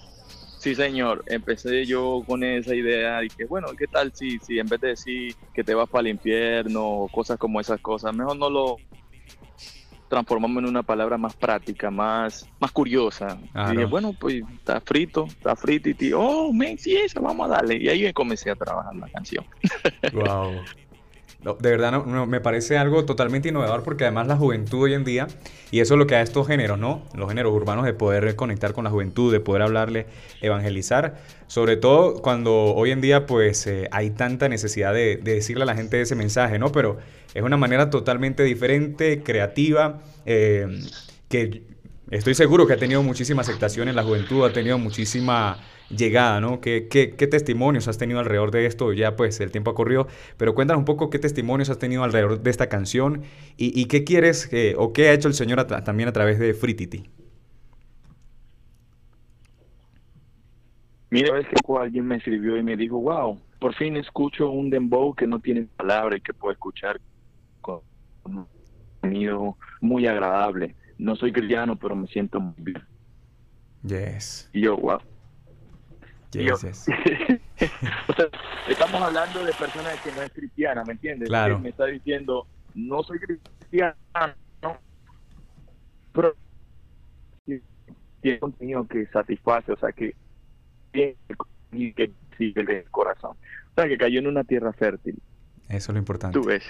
Sí, 0.59 0.75
señor. 0.75 1.25
Empecé 1.27 1.85
yo 1.85 2.23
con 2.25 2.41
esa 2.41 2.73
idea 2.73 3.21
y 3.21 3.27
que, 3.27 3.43
bueno, 3.43 3.67
¿qué 3.77 3.85
tal 3.85 4.13
si, 4.15 4.39
si 4.39 4.59
en 4.59 4.67
vez 4.67 4.79
de 4.79 4.87
decir 4.89 5.35
que 5.53 5.61
te 5.61 5.73
vas 5.73 5.89
para 5.89 6.03
el 6.03 6.15
infierno 6.15 6.85
o 6.85 7.07
cosas 7.09 7.37
como 7.37 7.59
esas 7.59 7.81
cosas, 7.81 8.15
mejor 8.15 8.37
no 8.37 8.49
lo 8.49 8.77
transformamos 10.13 10.63
en 10.63 10.69
una 10.69 10.83
palabra 10.83 11.17
más 11.17 11.35
práctica, 11.35 11.89
más, 11.89 12.47
más 12.59 12.71
curiosa. 12.71 13.35
Claro. 13.51 13.73
Y 13.73 13.77
dije, 13.77 13.85
bueno, 13.89 14.13
pues 14.13 14.43
está 14.53 14.79
frito, 14.79 15.25
está 15.25 15.55
frititi. 15.55 16.13
Oh, 16.13 16.53
men, 16.53 16.77
sí, 16.77 16.95
eso, 16.95 17.19
vamos 17.19 17.47
a 17.47 17.55
darle. 17.55 17.77
Y 17.77 17.89
ahí 17.89 18.13
comencé 18.13 18.51
a 18.51 18.55
trabajar 18.55 18.95
la 18.95 19.07
canción. 19.09 19.43
Wow. 20.13 20.61
de 21.43 21.69
verdad 21.69 21.91
no, 21.91 22.25
me 22.25 22.39
parece 22.39 22.77
algo 22.77 23.05
totalmente 23.05 23.50
innovador 23.50 23.83
porque 23.83 24.05
además 24.05 24.27
la 24.27 24.38
juventud 24.38 24.83
hoy 24.83 24.93
en 24.93 25.03
día, 25.03 25.27
y 25.71 25.81
eso 25.81 25.95
es 25.95 25.97
lo 25.97 26.07
que 26.07 26.15
da 26.15 26.21
estos 26.21 26.47
géneros, 26.47 26.79
¿no? 26.79 27.03
Los 27.15 27.27
géneros 27.29 27.53
urbanos 27.53 27.85
de 27.85 27.93
poder 27.93 28.35
conectar 28.35 28.73
con 28.73 28.85
la 28.85 28.89
juventud, 28.89 29.31
de 29.31 29.39
poder 29.39 29.62
hablarle, 29.63 30.07
evangelizar, 30.41 31.15
sobre 31.47 31.75
todo 31.75 32.21
cuando 32.21 32.53
hoy 32.73 32.91
en 32.91 33.01
día 33.01 33.25
pues 33.25 33.67
eh, 33.67 33.89
hay 33.91 34.12
tanta 34.12 34.47
necesidad 34.47 34.93
de, 34.93 35.17
decirle 35.17 35.63
a 35.63 35.65
la 35.65 35.75
gente 35.75 36.00
ese 36.00 36.15
mensaje, 36.15 36.59
¿no? 36.59 36.71
Pero 36.71 36.97
es 37.33 37.43
una 37.43 37.57
manera 37.57 37.89
totalmente 37.89 38.43
diferente, 38.43 39.21
creativa, 39.23 40.01
eh, 40.25 40.67
que 41.27 41.63
estoy 42.09 42.35
seguro 42.35 42.67
que 42.67 42.73
ha 42.73 42.77
tenido 42.77 43.03
muchísima 43.03 43.41
aceptación 43.41 43.89
en 43.89 43.95
la 43.95 44.03
juventud, 44.03 44.45
ha 44.45 44.53
tenido 44.53 44.77
muchísima 44.77 45.57
llegada, 45.95 46.41
¿no? 46.41 46.62
¿Qué, 46.62 46.88
qué, 46.89 47.27
testimonios 47.27 47.88
has 47.88 47.97
tenido 47.97 48.19
alrededor 48.19 48.51
de 48.51 48.65
esto? 48.65 48.93
Ya 48.93 49.15
pues 49.15 49.39
el 49.39 49.51
tiempo 49.51 49.71
ha 49.71 49.75
corrido, 49.75 50.07
pero 50.38 50.55
cuéntanos 50.55 50.79
un 50.79 50.85
poco 50.85 51.09
qué 51.09 51.19
testimonios 51.19 51.69
has 51.69 51.79
tenido 51.79 52.03
alrededor 52.03 52.41
de 52.41 52.50
esta 52.50 52.67
canción 52.67 53.23
y, 53.57 53.85
qué 53.85 54.03
quieres 54.03 54.50
o 54.77 54.93
qué 54.93 55.09
ha 55.09 55.13
hecho 55.13 55.27
el 55.27 55.33
Señor 55.33 55.63
también 55.65 56.09
a 56.09 56.13
través 56.13 56.39
de 56.39 56.53
Fritity. 56.53 57.09
Mira, 61.09 61.39
es 61.39 61.45
que 61.45 61.77
alguien 61.79 62.07
me 62.07 62.15
escribió 62.15 62.57
y 62.57 62.63
me 62.63 62.75
dijo, 62.75 63.00
wow, 63.00 63.39
por 63.59 63.75
fin 63.75 63.95
escucho 63.97 64.50
un 64.50 64.71
dembow 64.71 65.13
que 65.13 65.27
no 65.27 65.39
tiene 65.39 65.67
palabras 65.77 66.17
y 66.17 66.21
que 66.21 66.33
puedo 66.33 66.51
escuchar 66.51 67.00
con 67.62 67.81
un 68.25 68.47
sonido 69.00 69.55
muy 69.79 70.07
agradable. 70.07 70.75
No 70.97 71.15
soy 71.15 71.31
cristiano, 71.31 71.75
pero 71.75 71.95
me 71.95 72.07
siento 72.07 72.39
muy 72.39 72.55
bien. 72.57 72.83
Yes. 73.83 74.50
Y 74.53 74.62
yo, 74.62 74.75
wow. 74.77 75.00
estamos 78.67 79.01
hablando 79.01 79.43
de 79.43 79.53
personas 79.53 79.99
que 80.01 80.11
no 80.11 80.21
es 80.21 80.31
cristiana, 80.31 80.83
¿me 80.83 80.93
entiendes? 80.93 81.29
Claro. 81.29 81.59
me 81.59 81.69
está 81.69 81.85
diciendo, 81.85 82.47
no 82.73 83.03
soy 83.03 83.19
cristiano, 83.19 83.95
pero 86.11 86.35
tiene 88.21 88.39
contenido 88.39 88.87
que 88.87 89.05
satisface, 89.07 89.71
o 89.71 89.77
sea, 89.77 89.91
que 89.91 90.15
que 90.91 91.15
sigue 92.37 92.61
el 92.61 92.89
corazón. 92.91 93.31
O 93.31 93.73
sea, 93.75 93.87
que 93.87 93.97
cayó 93.97 94.19
en 94.19 94.27
una 94.27 94.43
tierra 94.43 94.73
fértil. 94.73 95.19
Eso 95.69 95.91
es 95.91 95.93
lo 95.93 95.99
importante. 95.99 96.39
Tú 96.39 96.45
ves. 96.45 96.63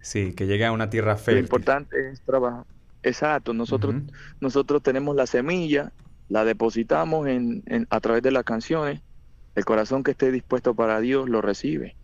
Sí, 0.00 0.32
que 0.34 0.46
llegue 0.46 0.64
a 0.64 0.72
una 0.72 0.90
tierra 0.90 1.16
fértil. 1.16 1.34
Lo 1.34 1.40
importante 1.40 2.10
es 2.10 2.20
trabajar. 2.22 2.64
Exacto, 3.02 3.54
nosotros, 3.54 3.94
nosotros 4.40 4.82
tenemos 4.82 5.14
la 5.14 5.26
semilla 5.26 5.92
la 6.28 6.44
depositamos 6.44 7.26
en, 7.26 7.62
a 7.90 8.00
través 8.00 8.22
de 8.22 8.30
las 8.30 8.44
canciones, 8.44 9.00
el 9.54 9.64
corazón 9.64 10.02
que 10.02 10.12
esté 10.12 10.30
dispuesto 10.30 10.74
para 10.74 11.00
Dios 11.00 11.28
lo 11.28 11.40
recibe. 11.40 11.96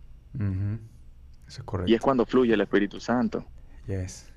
Eso 1.47 1.59
es 1.59 1.63
correcto. 1.63 1.91
Y 1.91 1.95
es 1.95 2.01
cuando 2.01 2.25
fluye 2.25 2.53
el 2.53 2.61
Espíritu 2.61 2.99
Santo. 2.99 3.45
Yes. 3.87 4.31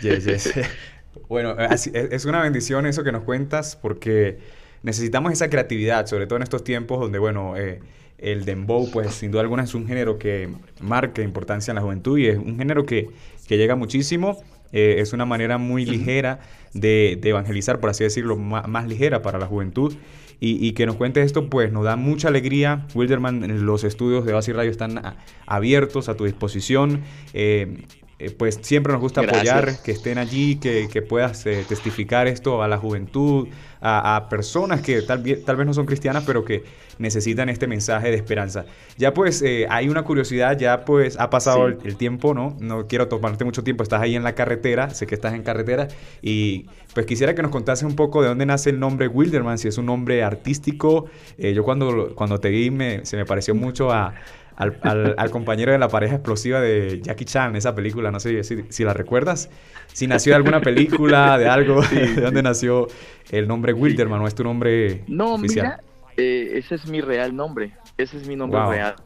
Yes, 0.00 0.24
yes. 0.24 0.54
bueno, 1.28 1.56
es 1.58 2.24
una 2.24 2.42
bendición 2.42 2.86
eso 2.86 3.02
que 3.02 3.12
nos 3.12 3.24
cuentas 3.24 3.76
porque 3.76 4.38
necesitamos 4.82 5.32
esa 5.32 5.50
creatividad, 5.50 6.06
sobre 6.06 6.26
todo 6.26 6.36
en 6.36 6.42
estos 6.44 6.62
tiempos 6.62 7.00
donde, 7.00 7.18
bueno, 7.18 7.56
eh, 7.56 7.80
el 8.18 8.44
dembow, 8.44 8.90
pues 8.90 9.14
sin 9.14 9.30
duda 9.30 9.42
alguna 9.42 9.64
es 9.64 9.74
un 9.74 9.86
género 9.86 10.18
que 10.18 10.48
marca 10.80 11.22
importancia 11.22 11.72
en 11.72 11.76
la 11.76 11.82
juventud 11.82 12.18
y 12.18 12.28
es 12.28 12.38
un 12.38 12.56
género 12.56 12.86
que, 12.86 13.10
que 13.46 13.56
llega 13.56 13.74
muchísimo 13.74 14.42
eh, 14.74 14.96
es 14.98 15.12
una 15.12 15.24
manera 15.24 15.56
muy 15.56 15.86
ligera 15.86 16.40
de, 16.72 17.20
evangelizar, 17.22 17.78
por 17.78 17.90
así 17.90 18.02
decirlo, 18.02 18.36
más, 18.36 18.88
ligera 18.88 19.22
para 19.22 19.38
la 19.38 19.46
juventud. 19.46 19.94
Y, 20.40 20.72
que 20.72 20.84
nos 20.84 20.96
cuente 20.96 21.22
esto, 21.22 21.48
pues 21.48 21.72
nos 21.72 21.84
da 21.84 21.96
mucha 21.96 22.28
alegría. 22.28 22.86
Wilderman, 22.94 23.64
los 23.64 23.82
estudios 23.82 24.26
de 24.26 24.34
Basi 24.34 24.52
Radio 24.52 24.70
están 24.70 25.00
abiertos 25.46 26.10
a 26.10 26.16
tu 26.16 26.24
disposición. 26.24 27.00
Eh, 27.32 27.84
eh, 28.18 28.30
pues 28.30 28.58
siempre 28.62 28.92
nos 28.92 29.00
gusta 29.00 29.22
apoyar, 29.22 29.82
que 29.82 29.92
estén 29.92 30.18
allí, 30.18 30.56
que, 30.56 31.02
puedas 31.08 31.44
testificar 31.44 32.26
esto 32.26 32.62
a 32.62 32.68
la 32.68 32.78
juventud, 32.78 33.48
a, 33.80 34.28
personas 34.30 34.80
que 34.80 35.02
tal, 35.02 35.22
tal 35.44 35.56
vez 35.56 35.66
no 35.66 35.74
son 35.74 35.86
cristianas, 35.86 36.24
pero 36.26 36.44
que 36.44 36.64
necesitan 36.98 37.48
este 37.48 37.66
mensaje 37.66 38.10
de 38.10 38.16
esperanza. 38.16 38.64
Ya 38.96 39.14
pues 39.14 39.42
eh, 39.42 39.66
hay 39.68 39.88
una 39.88 40.02
curiosidad, 40.02 40.58
ya 40.58 40.84
pues 40.84 41.18
ha 41.18 41.30
pasado 41.30 41.66
el, 41.66 41.96
tiempo, 41.96 42.34
¿no? 42.34 42.56
No 42.60 42.86
quiero 42.86 43.08
tomarte 43.08 43.44
mucho 43.44 43.64
tiempo, 43.64 43.82
estás 43.82 44.02
ahí 44.02 44.16
en 44.16 44.22
la 44.22 44.34
carretera, 44.34 44.90
sé 44.90 45.06
que 45.06 45.14
estás 45.14 45.34
en 45.34 45.42
carretera 45.42 45.88
y 46.22 46.66
pues 46.94 47.06
quisiera 47.06 47.34
que 47.34 47.42
nos 47.42 47.50
contases 47.50 47.84
un 47.84 47.96
poco 47.96 48.22
de 48.22 48.28
dónde 48.28 48.46
nace 48.46 48.70
el 48.70 48.78
nombre 48.78 49.08
Wilderman, 49.08 49.58
si 49.58 49.68
es 49.68 49.78
un 49.78 49.86
nombre 49.86 50.22
artístico. 50.22 51.06
Eh, 51.38 51.52
yo 51.54 51.64
cuando, 51.64 52.14
cuando 52.14 52.38
te 52.38 52.50
vi 52.50 52.70
me, 52.70 53.04
se 53.04 53.16
me 53.16 53.24
pareció 53.24 53.54
mucho 53.54 53.90
a... 53.90 54.14
Al, 54.56 54.78
al, 55.18 55.30
compañero 55.30 55.72
de 55.72 55.78
la 55.78 55.88
pareja 55.88 56.14
explosiva 56.14 56.60
de 56.60 57.00
Jackie 57.02 57.24
Chan, 57.24 57.56
esa 57.56 57.74
película, 57.74 58.12
no 58.12 58.20
sé 58.20 58.44
si, 58.44 58.64
si 58.68 58.84
la 58.84 58.94
recuerdas, 58.94 59.50
si 59.92 60.06
nació 60.06 60.30
de 60.32 60.36
alguna 60.36 60.60
película, 60.60 61.36
de 61.38 61.48
algo, 61.48 61.82
de 61.90 62.20
dónde 62.20 62.42
nació 62.42 62.86
el 63.30 63.48
nombre 63.48 63.72
Wilderman 63.72 64.20
o 64.20 64.28
es 64.28 64.34
tu 64.34 64.44
nombre 64.44 65.02
no, 65.08 65.38
Mira, 65.38 65.80
eh, 66.16 66.52
ese 66.54 66.76
es 66.76 66.86
mi 66.86 67.00
real 67.00 67.34
nombre, 67.34 67.72
ese 67.98 68.16
es 68.16 68.28
mi 68.28 68.36
nombre 68.36 68.60
real. 68.64 68.96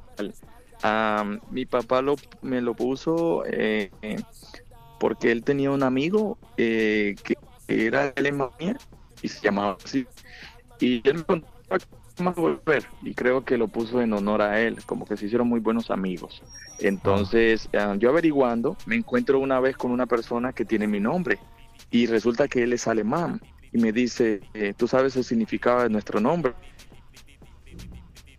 mi 1.51 1.65
papá 1.65 2.03
lo, 2.03 2.17
me 2.43 2.61
lo 2.61 2.75
puso 2.75 3.45
eh, 3.47 3.91
porque 5.01 5.33
él 5.33 5.45
tenía 5.45 5.71
un 5.71 5.83
amigo 5.83 6.37
eh, 6.57 7.15
que 7.23 7.37
era 7.69 8.13
alemán 8.17 8.51
y 9.23 9.29
se 9.29 9.41
llamaba 9.41 9.77
así. 9.83 10.07
Y 10.81 11.07
él 11.09 11.19
me 11.19 11.25
contó 11.25 11.47
más 12.21 12.35
volver 12.35 12.85
y 13.03 13.15
creo 13.15 13.45
que 13.45 13.57
lo 13.57 13.69
puso 13.69 14.01
en 14.01 14.13
honor 14.13 14.43
a 14.43 14.61
él, 14.61 14.79
como 14.87 15.05
que 15.05 15.17
se 15.17 15.27
hicieron 15.27 15.49
muy 15.49 15.61
buenos 15.61 15.91
amigos. 15.91 16.43
Entonces, 16.79 17.69
yo 17.99 18.11
averiguando, 18.11 18.77
me 18.87 18.97
encuentro 18.97 19.39
una 19.39 19.61
vez 19.61 19.77
con 19.77 19.91
una 19.91 20.07
persona 20.07 20.53
que 20.53 20.65
tiene 20.65 20.87
mi 20.87 21.01
nombre 21.01 21.39
y 21.91 22.07
resulta 22.07 22.49
que 22.49 22.63
él 22.63 22.73
es 22.73 22.87
alemán 22.87 23.41
y 23.73 23.79
me 23.79 23.93
dice, 23.93 24.41
¿tú 24.77 24.89
sabes 24.89 25.17
el 25.17 25.25
significado 25.25 25.83
de 25.83 25.91
nuestro 25.91 26.21
nombre? 26.21 26.55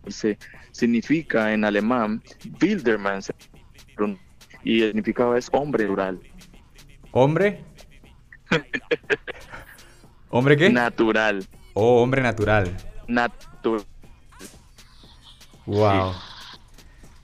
se 0.08 0.38
significa 0.72 1.52
en 1.52 1.64
alemán 1.64 2.22
Bilderman 2.58 3.20
y 4.64 4.82
el 4.82 4.88
significado 4.88 5.36
es 5.36 5.48
hombre 5.52 5.86
rural. 5.86 6.20
¿Hombre? 7.12 7.64
¿Hombre 10.30 10.56
qué? 10.56 10.70
Natural. 10.70 11.44
Oh, 11.74 12.02
hombre 12.02 12.22
natural. 12.22 12.70
Natural. 13.08 13.49
Wow. 15.66 16.12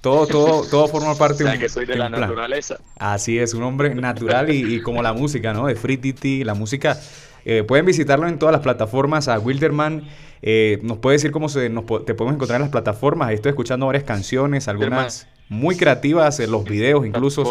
Todo, 0.01 0.27
todo, 0.29 0.69
todo 0.69 0.89
forma 0.89 1.15
parte 1.15 1.45
de 1.45 1.59
que 1.59 1.69
soy 1.69 1.87
de 1.87 1.97
la 1.97 2.09
naturaleza. 2.09 2.79
Así 2.99 3.39
es, 3.39 3.55
un 3.55 3.63
hombre 3.63 3.95
natural 3.95 4.51
y, 4.51 4.81
como 4.83 5.03
la 5.03 5.13
música, 5.13 5.53
¿no? 5.53 5.67
De 5.67 5.75
Free 5.75 5.97
Titi, 5.97 6.45
la 6.45 6.55
música. 6.55 6.99
Eh, 7.45 7.63
pueden 7.63 7.87
visitarlo 7.87 8.27
en 8.27 8.39
todas 8.39 8.53
las 8.53 8.63
plataformas 8.63 9.29
a 9.29 9.39
Wilderman 9.39 10.05
eh, 10.43 10.79
¿Nos 10.83 10.99
puede 10.99 11.17
decir 11.17 11.31
cómo 11.31 11.49
se, 11.49 11.69
te 11.69 12.15
podemos 12.15 12.35
encontrar 12.35 12.57
en 12.57 12.63
las 12.63 12.71
plataformas? 12.71 13.33
Estoy 13.33 13.51
escuchando 13.51 13.87
varias 13.87 14.05
canciones, 14.05 14.69
algunas 14.69 15.27
muy 15.49 15.77
creativas, 15.77 16.41
en 16.41 16.51
los 16.51 16.65
videos 16.65 17.07
incluso. 17.07 17.45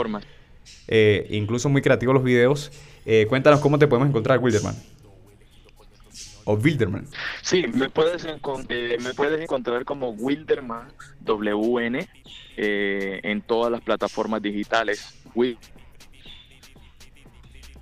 Eh, 0.87 1.27
incluso 1.31 1.69
muy 1.69 1.81
creativos 1.81 2.15
los 2.15 2.23
videos. 2.23 2.71
Eh, 3.05 3.25
cuéntanos 3.27 3.59
cómo 3.59 3.77
te 3.79 3.87
podemos 3.87 4.09
encontrar, 4.09 4.39
Wilderman. 4.39 4.75
O 6.45 6.53
Wilderman. 6.53 7.07
Sí, 7.41 7.65
me 7.73 7.89
puedes, 7.89 8.23
me 8.25 9.13
puedes 9.13 9.41
encontrar 9.41 9.83
como 9.83 10.11
Wilderman, 10.11 10.93
WN, 11.21 12.07
en 12.57 13.41
todas 13.41 13.71
las 13.71 13.81
plataformas 13.81 14.41
digitales. 14.41 15.21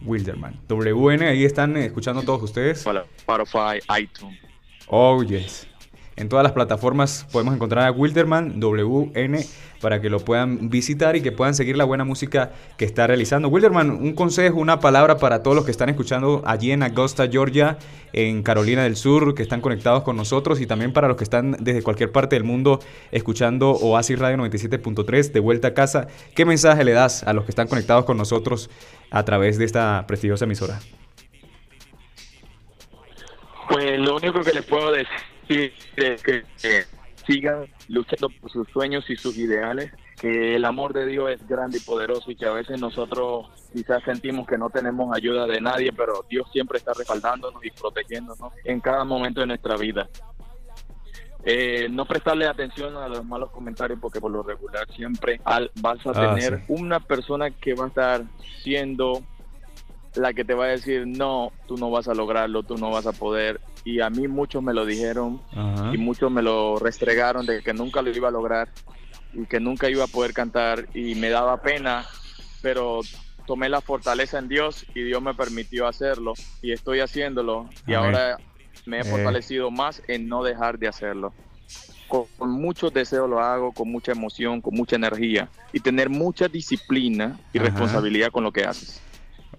Wilderman. 0.02 0.60
WN, 0.68 1.28
ahí 1.28 1.46
están 1.46 1.78
escuchando 1.78 2.24
todos 2.24 2.42
ustedes. 2.44 2.86
Spotify, 3.18 3.80
iTunes. 4.00 4.40
Oh, 4.88 5.22
yes. 5.24 5.68
En 6.16 6.30
todas 6.30 6.44
las 6.44 6.52
plataformas 6.52 7.26
podemos 7.32 7.56
encontrar 7.56 7.88
a 7.88 7.92
Wilderman 7.92 8.60
WN 8.60 9.40
para 9.82 10.00
que 10.00 10.10
lo 10.10 10.20
puedan 10.20 10.70
visitar 10.70 11.16
y 11.16 11.22
que 11.22 11.32
puedan 11.32 11.56
seguir 11.56 11.76
la 11.76 11.86
buena 11.86 12.04
música 12.04 12.52
que 12.78 12.86
está 12.86 13.08
realizando. 13.08 13.48
Wilderman, 13.48 13.90
un 13.90 14.14
consejo, 14.14 14.60
una 14.60 14.80
palabra 14.80 15.18
para 15.18 15.42
todos 15.42 15.56
los 15.56 15.66
que 15.66 15.72
están 15.72 15.90
escuchando 15.90 16.44
allí 16.46 16.72
en 16.72 16.84
Augusta, 16.84 17.28
Georgia, 17.30 17.80
en 18.14 18.44
Carolina 18.44 18.84
del 18.84 18.96
Sur, 18.96 19.34
que 19.34 19.42
están 19.42 19.60
conectados 19.60 20.04
con 20.04 20.16
nosotros 20.16 20.62
y 20.62 20.68
también 20.68 20.94
para 20.94 21.08
los 21.08 21.18
que 21.18 21.24
están 21.24 21.58
desde 21.60 21.82
cualquier 21.82 22.12
parte 22.12 22.36
del 22.36 22.44
mundo 22.44 22.80
escuchando 23.12 23.72
Oasis 23.72 24.20
Radio 24.20 24.38
97.3 24.38 25.32
de 25.32 25.40
vuelta 25.40 25.70
a 25.70 25.74
casa. 25.74 26.08
¿Qué 26.36 26.46
mensaje 26.46 26.84
le 26.84 26.92
das 26.92 27.24
a 27.24 27.34
los 27.34 27.44
que 27.46 27.52
están 27.52 27.68
conectados 27.68 28.06
con 28.06 28.18
nosotros 28.18 28.70
a 29.10 29.26
través 29.26 29.58
de 29.58 29.66
esta 29.66 30.06
prestigiosa 30.08 30.46
emisora? 30.46 30.80
Pues 33.68 34.00
lo 34.00 34.16
único 34.16 34.42
que 34.42 34.54
les 34.54 34.64
puedo 34.64 34.92
decir 34.92 35.33
es 35.50 36.22
que, 36.22 36.44
sigan 37.26 37.68
luchando 37.88 38.30
por 38.30 38.52
sus 38.52 38.68
sueños 38.70 39.10
y 39.10 39.16
sus 39.16 39.38
ideales, 39.38 39.92
que 40.20 40.56
el 40.56 40.66
amor 40.66 40.94
de 40.94 41.06
Dios 41.06 41.32
es 41.32 41.48
grande 41.48 41.78
y 41.78 41.82
poderoso 41.82 42.30
y 42.32 42.36
que 42.36 42.46
a 42.46 42.52
veces 42.52 42.82
nosotros 42.82 43.48
quizás 43.72 44.04
sentimos 44.04 44.46
que 44.46 44.58
no 44.58 44.70
tenemos 44.70 45.16
ayuda 45.16 45.48
de 45.48 45.62
nadie, 45.62 45.94
pero 45.94 46.26
Dios 46.30 46.48
siempre 46.52 46.80
está 46.80 46.94
respaldándonos 46.94 47.64
y 47.64 47.72
protegiéndonos 47.72 48.52
en 48.66 48.80
cada 48.82 49.06
momento 49.06 49.40
de 49.40 49.48
nuestra 49.48 49.78
vida. 49.78 50.10
eh, 51.46 51.88
no 51.90 52.06
prestarle 52.06 52.46
atención 52.46 52.96
a 52.96 53.08
los 53.08 53.26
malos 53.26 53.52
comentarios 53.52 54.00
porque 54.02 54.22
por 54.22 54.32
lo 54.32 54.44
regular 54.44 54.88
siempre 54.96 55.42
vas 55.46 56.06
a 56.06 56.12
ah, 56.12 56.36
tener 56.36 56.64
una 56.70 57.02
persona 57.02 57.52
que 57.52 57.74
va 57.74 57.86
a 57.86 57.88
estar 57.88 58.24
siendo 58.64 59.24
la 60.16 60.34
que 60.34 60.46
te 60.46 60.54
va 60.54 60.66
a 60.66 60.70
decir, 60.70 61.08
no, 61.08 61.52
tú 61.68 61.78
no 61.78 61.90
vas 61.90 62.08
a 62.08 62.14
lograrlo, 62.14 62.64
tú 62.64 62.78
no 62.78 62.92
vas 62.92 63.08
a 63.08 63.14
poder. 63.14 63.60
Y 63.86 64.00
a 64.00 64.10
mí 64.10 64.28
muchos 64.28 64.64
me 64.64 64.74
lo 64.74 64.86
dijeron 64.86 65.42
y 65.94 65.98
muchos 65.98 66.32
me 66.32 66.42
lo 66.42 66.80
restregaron 66.80 67.46
de 67.46 67.62
que 67.62 67.74
nunca 67.74 68.02
lo 68.02 68.10
iba 68.12 68.30
a 68.30 68.32
lograr 68.32 68.70
y 69.34 69.46
que 69.46 69.60
nunca 69.60 69.90
iba 69.90 70.06
a 70.06 70.08
poder 70.08 70.34
cantar 70.34 70.88
y 70.94 71.16
me 71.16 71.30
daba 71.30 71.62
pena, 71.62 72.06
pero 72.62 73.02
tomé 73.46 73.70
la 73.70 73.82
fortaleza 73.82 74.40
en 74.40 74.48
Dios 74.48 74.86
y 74.96 75.04
Dios 75.04 75.22
me 75.22 75.34
permitió 75.34 75.88
hacerlo 75.88 76.34
y 76.62 76.72
estoy 76.72 77.02
haciéndolo 77.02 77.70
y 77.86 77.94
ahora 77.94 78.38
me 78.86 78.98
he 78.98 79.02
eh. 79.02 79.04
fortalecido 79.04 79.72
más 79.72 80.02
en 80.08 80.28
no 80.28 80.44
dejar 80.44 80.80
de 80.80 80.88
hacerlo. 80.88 81.34
Con, 82.08 82.26
con, 82.38 82.52
mucho 82.52 82.90
deseo 82.90 83.28
lo 83.28 83.40
hago, 83.40 83.72
con 83.72 83.92
mucha 83.92 84.12
emoción, 84.12 84.62
con 84.62 84.76
mucha 84.76 84.96
energía 84.96 85.50
y 85.72 85.80
tener 85.80 86.10
mucha 86.10 86.48
disciplina 86.48 87.40
y 87.54 87.60
responsabilidad 87.60 88.30
con 88.32 88.44
lo 88.44 88.52
que 88.52 88.64
haces. 88.66 89.02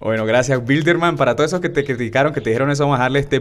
Bueno, 0.04 0.26
gracias 0.26 0.62
Bilderman. 0.62 1.16
Para 1.16 1.34
todos 1.34 1.48
esos 1.48 1.62
que 1.62 1.70
te 1.70 1.82
criticaron, 1.82 2.34
que 2.34 2.42
te 2.42 2.50
dijeron 2.50 2.70
eso, 2.70 2.84
vamos 2.84 2.98
a 3.00 3.04
darle 3.04 3.20
este 3.20 3.38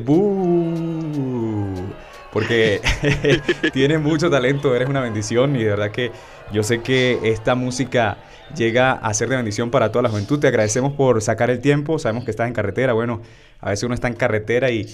Porque 2.33 2.81
tienes 3.73 4.01
mucho 4.01 4.29
talento, 4.29 4.75
eres 4.75 4.89
una 4.89 5.01
bendición 5.01 5.55
y 5.55 5.63
de 5.63 5.69
verdad 5.69 5.91
que 5.91 6.11
yo 6.51 6.63
sé 6.63 6.81
que 6.81 7.19
esta 7.23 7.55
música 7.55 8.17
llega 8.55 8.93
a 8.93 9.13
ser 9.13 9.29
de 9.29 9.35
bendición 9.35 9.71
para 9.71 9.91
toda 9.91 10.03
la 10.03 10.09
juventud. 10.09 10.39
Te 10.39 10.47
agradecemos 10.47 10.93
por 10.93 11.21
sacar 11.21 11.49
el 11.49 11.59
tiempo. 11.59 11.99
Sabemos 11.99 12.25
que 12.25 12.31
estás 12.31 12.47
en 12.47 12.53
carretera. 12.53 12.93
Bueno, 12.93 13.21
a 13.59 13.69
veces 13.69 13.83
uno 13.83 13.95
está 13.95 14.07
en 14.07 14.15
carretera 14.15 14.71
y 14.71 14.87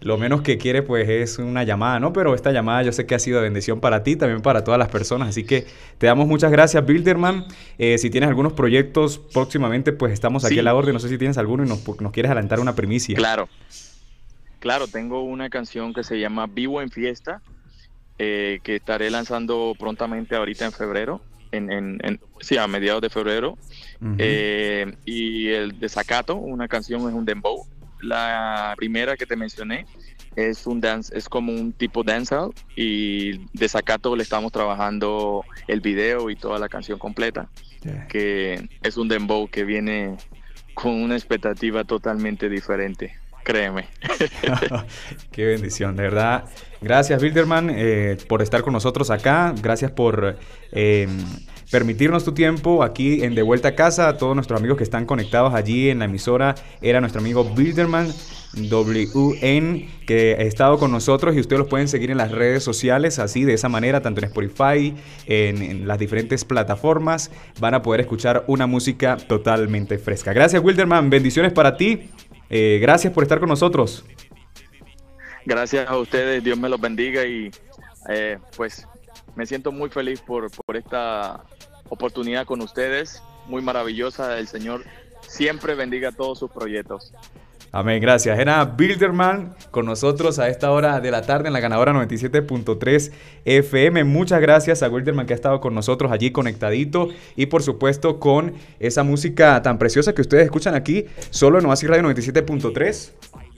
lo 0.00 0.18
menos 0.18 0.42
que 0.42 0.58
quiere 0.58 0.82
pues 0.82 1.08
es 1.08 1.38
una 1.38 1.64
llamada, 1.64 2.00
¿no? 2.00 2.12
Pero 2.12 2.34
esta 2.34 2.50
llamada 2.50 2.82
yo 2.82 2.92
sé 2.92 3.06
que 3.06 3.14
ha 3.14 3.18
sido 3.18 3.38
de 3.38 3.44
bendición 3.44 3.80
para 3.80 4.02
ti, 4.02 4.16
también 4.16 4.42
para 4.42 4.64
todas 4.64 4.78
las 4.78 4.88
personas. 4.88 5.28
Así 5.28 5.44
que 5.44 5.66
te 5.98 6.06
damos 6.06 6.26
muchas 6.26 6.50
gracias, 6.50 6.84
Bilderman. 6.84 7.46
Eh, 7.78 7.98
si 7.98 8.10
tienes 8.10 8.28
algunos 8.28 8.52
proyectos 8.52 9.18
próximamente, 9.18 9.92
pues 9.92 10.12
estamos 10.12 10.44
aquí 10.44 10.58
a 10.58 10.62
la 10.62 10.74
orden. 10.74 10.92
No 10.92 11.00
sé 11.00 11.08
si 11.08 11.18
tienes 11.18 11.38
alguno 11.38 11.64
y 11.64 11.68
nos, 11.68 11.86
nos 12.00 12.12
quieres 12.12 12.30
adelantar 12.30 12.58
una 12.60 12.74
primicia. 12.74 13.16
Claro. 13.16 13.48
Claro, 14.60 14.86
tengo 14.86 15.22
una 15.22 15.50
canción 15.50 15.92
que 15.92 16.04
se 16.04 16.20
llama 16.20 16.46
Vivo 16.46 16.80
en 16.80 16.90
Fiesta, 16.90 17.42
eh, 18.18 18.60
que 18.62 18.76
estaré 18.76 19.10
lanzando 19.10 19.74
prontamente 19.78 20.36
ahorita 20.36 20.66
en 20.66 20.72
febrero 20.72 21.22
en, 21.52 21.70
en, 22.02 22.20
sí, 22.40 22.56
a 22.56 22.66
mediados 22.66 23.02
de 23.02 23.10
febrero. 23.10 23.58
Eh, 24.18 24.94
y 25.04 25.48
el 25.48 25.78
Desacato, 25.78 26.36
una 26.36 26.68
canción 26.68 27.00
es 27.08 27.14
un 27.14 27.24
dembow. 27.24 27.66
La 28.00 28.74
primera 28.76 29.16
que 29.16 29.26
te 29.26 29.36
mencioné 29.36 29.86
es 30.36 30.66
un 30.66 30.80
dance, 30.80 31.16
es 31.16 31.28
como 31.28 31.52
un 31.52 31.72
tipo 31.72 32.02
dancehall 32.02 32.54
y 32.76 33.46
Desacato 33.52 34.16
le 34.16 34.22
estamos 34.22 34.52
trabajando 34.52 35.44
el 35.66 35.80
video 35.80 36.30
y 36.30 36.36
toda 36.36 36.58
la 36.58 36.68
canción 36.68 36.98
completa, 36.98 37.50
que 38.08 38.68
es 38.82 38.96
un 38.96 39.08
dembow 39.08 39.48
que 39.48 39.64
viene 39.64 40.16
con 40.72 40.92
una 40.92 41.14
expectativa 41.14 41.84
totalmente 41.84 42.48
diferente 42.48 43.18
créeme. 43.42 43.86
Qué 45.32 45.44
bendición, 45.44 45.96
de 45.96 46.04
verdad. 46.04 46.44
Gracias, 46.80 47.20
Bilderman, 47.20 47.70
eh, 47.70 48.16
por 48.28 48.42
estar 48.42 48.62
con 48.62 48.72
nosotros 48.72 49.10
acá. 49.10 49.54
Gracias 49.60 49.90
por 49.90 50.38
eh, 50.72 51.08
permitirnos 51.70 52.24
tu 52.24 52.32
tiempo 52.32 52.82
aquí 52.82 53.22
en 53.22 53.34
De 53.34 53.42
Vuelta 53.42 53.68
a 53.68 53.74
Casa. 53.74 54.08
A 54.08 54.16
todos 54.16 54.34
nuestros 54.34 54.58
amigos 54.58 54.78
que 54.78 54.84
están 54.84 55.04
conectados 55.04 55.54
allí 55.54 55.90
en 55.90 55.98
la 55.98 56.06
emisora, 56.06 56.54
era 56.80 57.00
nuestro 57.00 57.20
amigo 57.20 57.44
Bilderman. 57.44 58.12
WN 58.52 59.88
que 60.06 60.36
ha 60.38 60.42
estado 60.42 60.78
con 60.78 60.90
nosotros 60.90 61.36
y 61.36 61.40
ustedes 61.40 61.60
los 61.60 61.68
pueden 61.68 61.86
seguir 61.86 62.10
en 62.10 62.16
las 62.16 62.32
redes 62.32 62.64
sociales 62.64 63.18
así 63.20 63.44
de 63.44 63.54
esa 63.54 63.68
manera 63.68 64.02
tanto 64.02 64.20
en 64.20 64.26
Spotify 64.26 64.94
en, 65.26 65.86
las 65.86 65.98
diferentes 65.98 66.44
plataformas 66.44 67.30
van 67.60 67.74
a 67.74 67.82
poder 67.82 68.00
escuchar 68.00 68.44
una 68.48 68.66
música 68.66 69.16
totalmente 69.16 69.98
fresca 69.98 70.32
gracias 70.32 70.62
Wilderman 70.64 71.10
bendiciones 71.10 71.52
para 71.52 71.76
ti 71.76 72.10
eh, 72.50 72.78
gracias 72.80 73.12
por 73.12 73.22
estar 73.22 73.40
con 73.40 73.48
nosotros. 73.48 74.04
Gracias 75.46 75.88
a 75.88 75.96
ustedes, 75.96 76.44
Dios 76.44 76.58
me 76.58 76.68
los 76.68 76.80
bendiga 76.80 77.24
y 77.24 77.50
eh, 78.08 78.38
pues 78.56 78.86
me 79.36 79.46
siento 79.46 79.72
muy 79.72 79.88
feliz 79.88 80.20
por, 80.20 80.50
por 80.50 80.76
esta 80.76 81.44
oportunidad 81.88 82.44
con 82.44 82.60
ustedes, 82.60 83.22
muy 83.46 83.62
maravillosa. 83.62 84.38
El 84.38 84.48
Señor 84.48 84.84
siempre 85.26 85.74
bendiga 85.74 86.12
todos 86.12 86.38
sus 86.38 86.50
proyectos. 86.50 87.12
Amén, 87.72 88.02
gracias. 88.02 88.36
Era 88.38 88.64
Bilderman 88.64 89.54
con 89.70 89.86
nosotros 89.86 90.40
a 90.40 90.48
esta 90.48 90.72
hora 90.72 91.00
de 91.00 91.12
la 91.12 91.22
tarde 91.22 91.46
en 91.46 91.52
la 91.52 91.60
ganadora 91.60 91.92
97.3 91.92 93.12
FM. 93.44 94.02
Muchas 94.04 94.40
gracias 94.40 94.82
a 94.82 94.88
Bilderman 94.88 95.26
que 95.26 95.34
ha 95.34 95.36
estado 95.36 95.60
con 95.60 95.72
nosotros 95.72 96.10
allí 96.10 96.32
conectadito 96.32 97.10
y 97.36 97.46
por 97.46 97.62
supuesto 97.62 98.18
con 98.18 98.54
esa 98.80 99.04
música 99.04 99.62
tan 99.62 99.78
preciosa 99.78 100.14
que 100.14 100.22
ustedes 100.22 100.44
escuchan 100.44 100.74
aquí 100.74 101.06
solo 101.30 101.60
en 101.60 101.66
Oasis 101.66 101.88
Radio 101.88 102.02
97.3. 102.02 103.49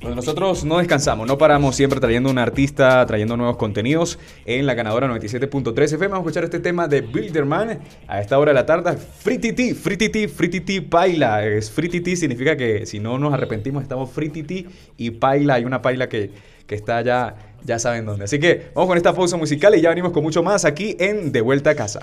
Nosotros 0.00 0.64
no 0.64 0.78
descansamos, 0.78 1.26
no 1.26 1.38
paramos 1.38 1.74
siempre 1.74 1.98
trayendo 1.98 2.30
un 2.30 2.38
artista, 2.38 3.04
trayendo 3.04 3.36
nuevos 3.36 3.56
contenidos 3.56 4.18
en 4.46 4.64
la 4.64 4.74
ganadora 4.74 5.08
97.3 5.08 5.82
FM. 5.84 6.08
Vamos 6.08 6.18
a 6.18 6.28
escuchar 6.28 6.44
este 6.44 6.60
tema 6.60 6.86
de 6.86 7.00
Bilderman 7.00 7.80
a 8.06 8.20
esta 8.20 8.38
hora 8.38 8.50
de 8.50 8.54
la 8.54 8.64
tarde. 8.64 8.96
Frititi, 8.96 9.74
frititi, 9.74 10.28
frititi, 10.28 10.80
paila. 10.80 11.44
Es 11.44 11.70
frititi 11.70 12.14
significa 12.14 12.56
que 12.56 12.86
si 12.86 13.00
no 13.00 13.18
nos 13.18 13.34
arrepentimos 13.34 13.82
estamos 13.82 14.10
frititi 14.10 14.66
y 14.96 15.10
paila. 15.10 15.54
Hay 15.54 15.64
una 15.64 15.82
paila 15.82 16.08
que, 16.08 16.30
que 16.66 16.76
está 16.76 17.02
ya, 17.02 17.34
ya 17.64 17.80
saben 17.80 18.06
dónde. 18.06 18.24
Así 18.24 18.38
que 18.38 18.70
vamos 18.74 18.88
con 18.88 18.96
esta 18.96 19.12
pausa 19.12 19.36
musical 19.36 19.74
y 19.74 19.80
ya 19.80 19.88
venimos 19.88 20.12
con 20.12 20.22
mucho 20.22 20.44
más 20.44 20.64
aquí 20.64 20.96
en 21.00 21.32
De 21.32 21.40
Vuelta 21.40 21.70
a 21.70 21.74
Casa. 21.74 22.00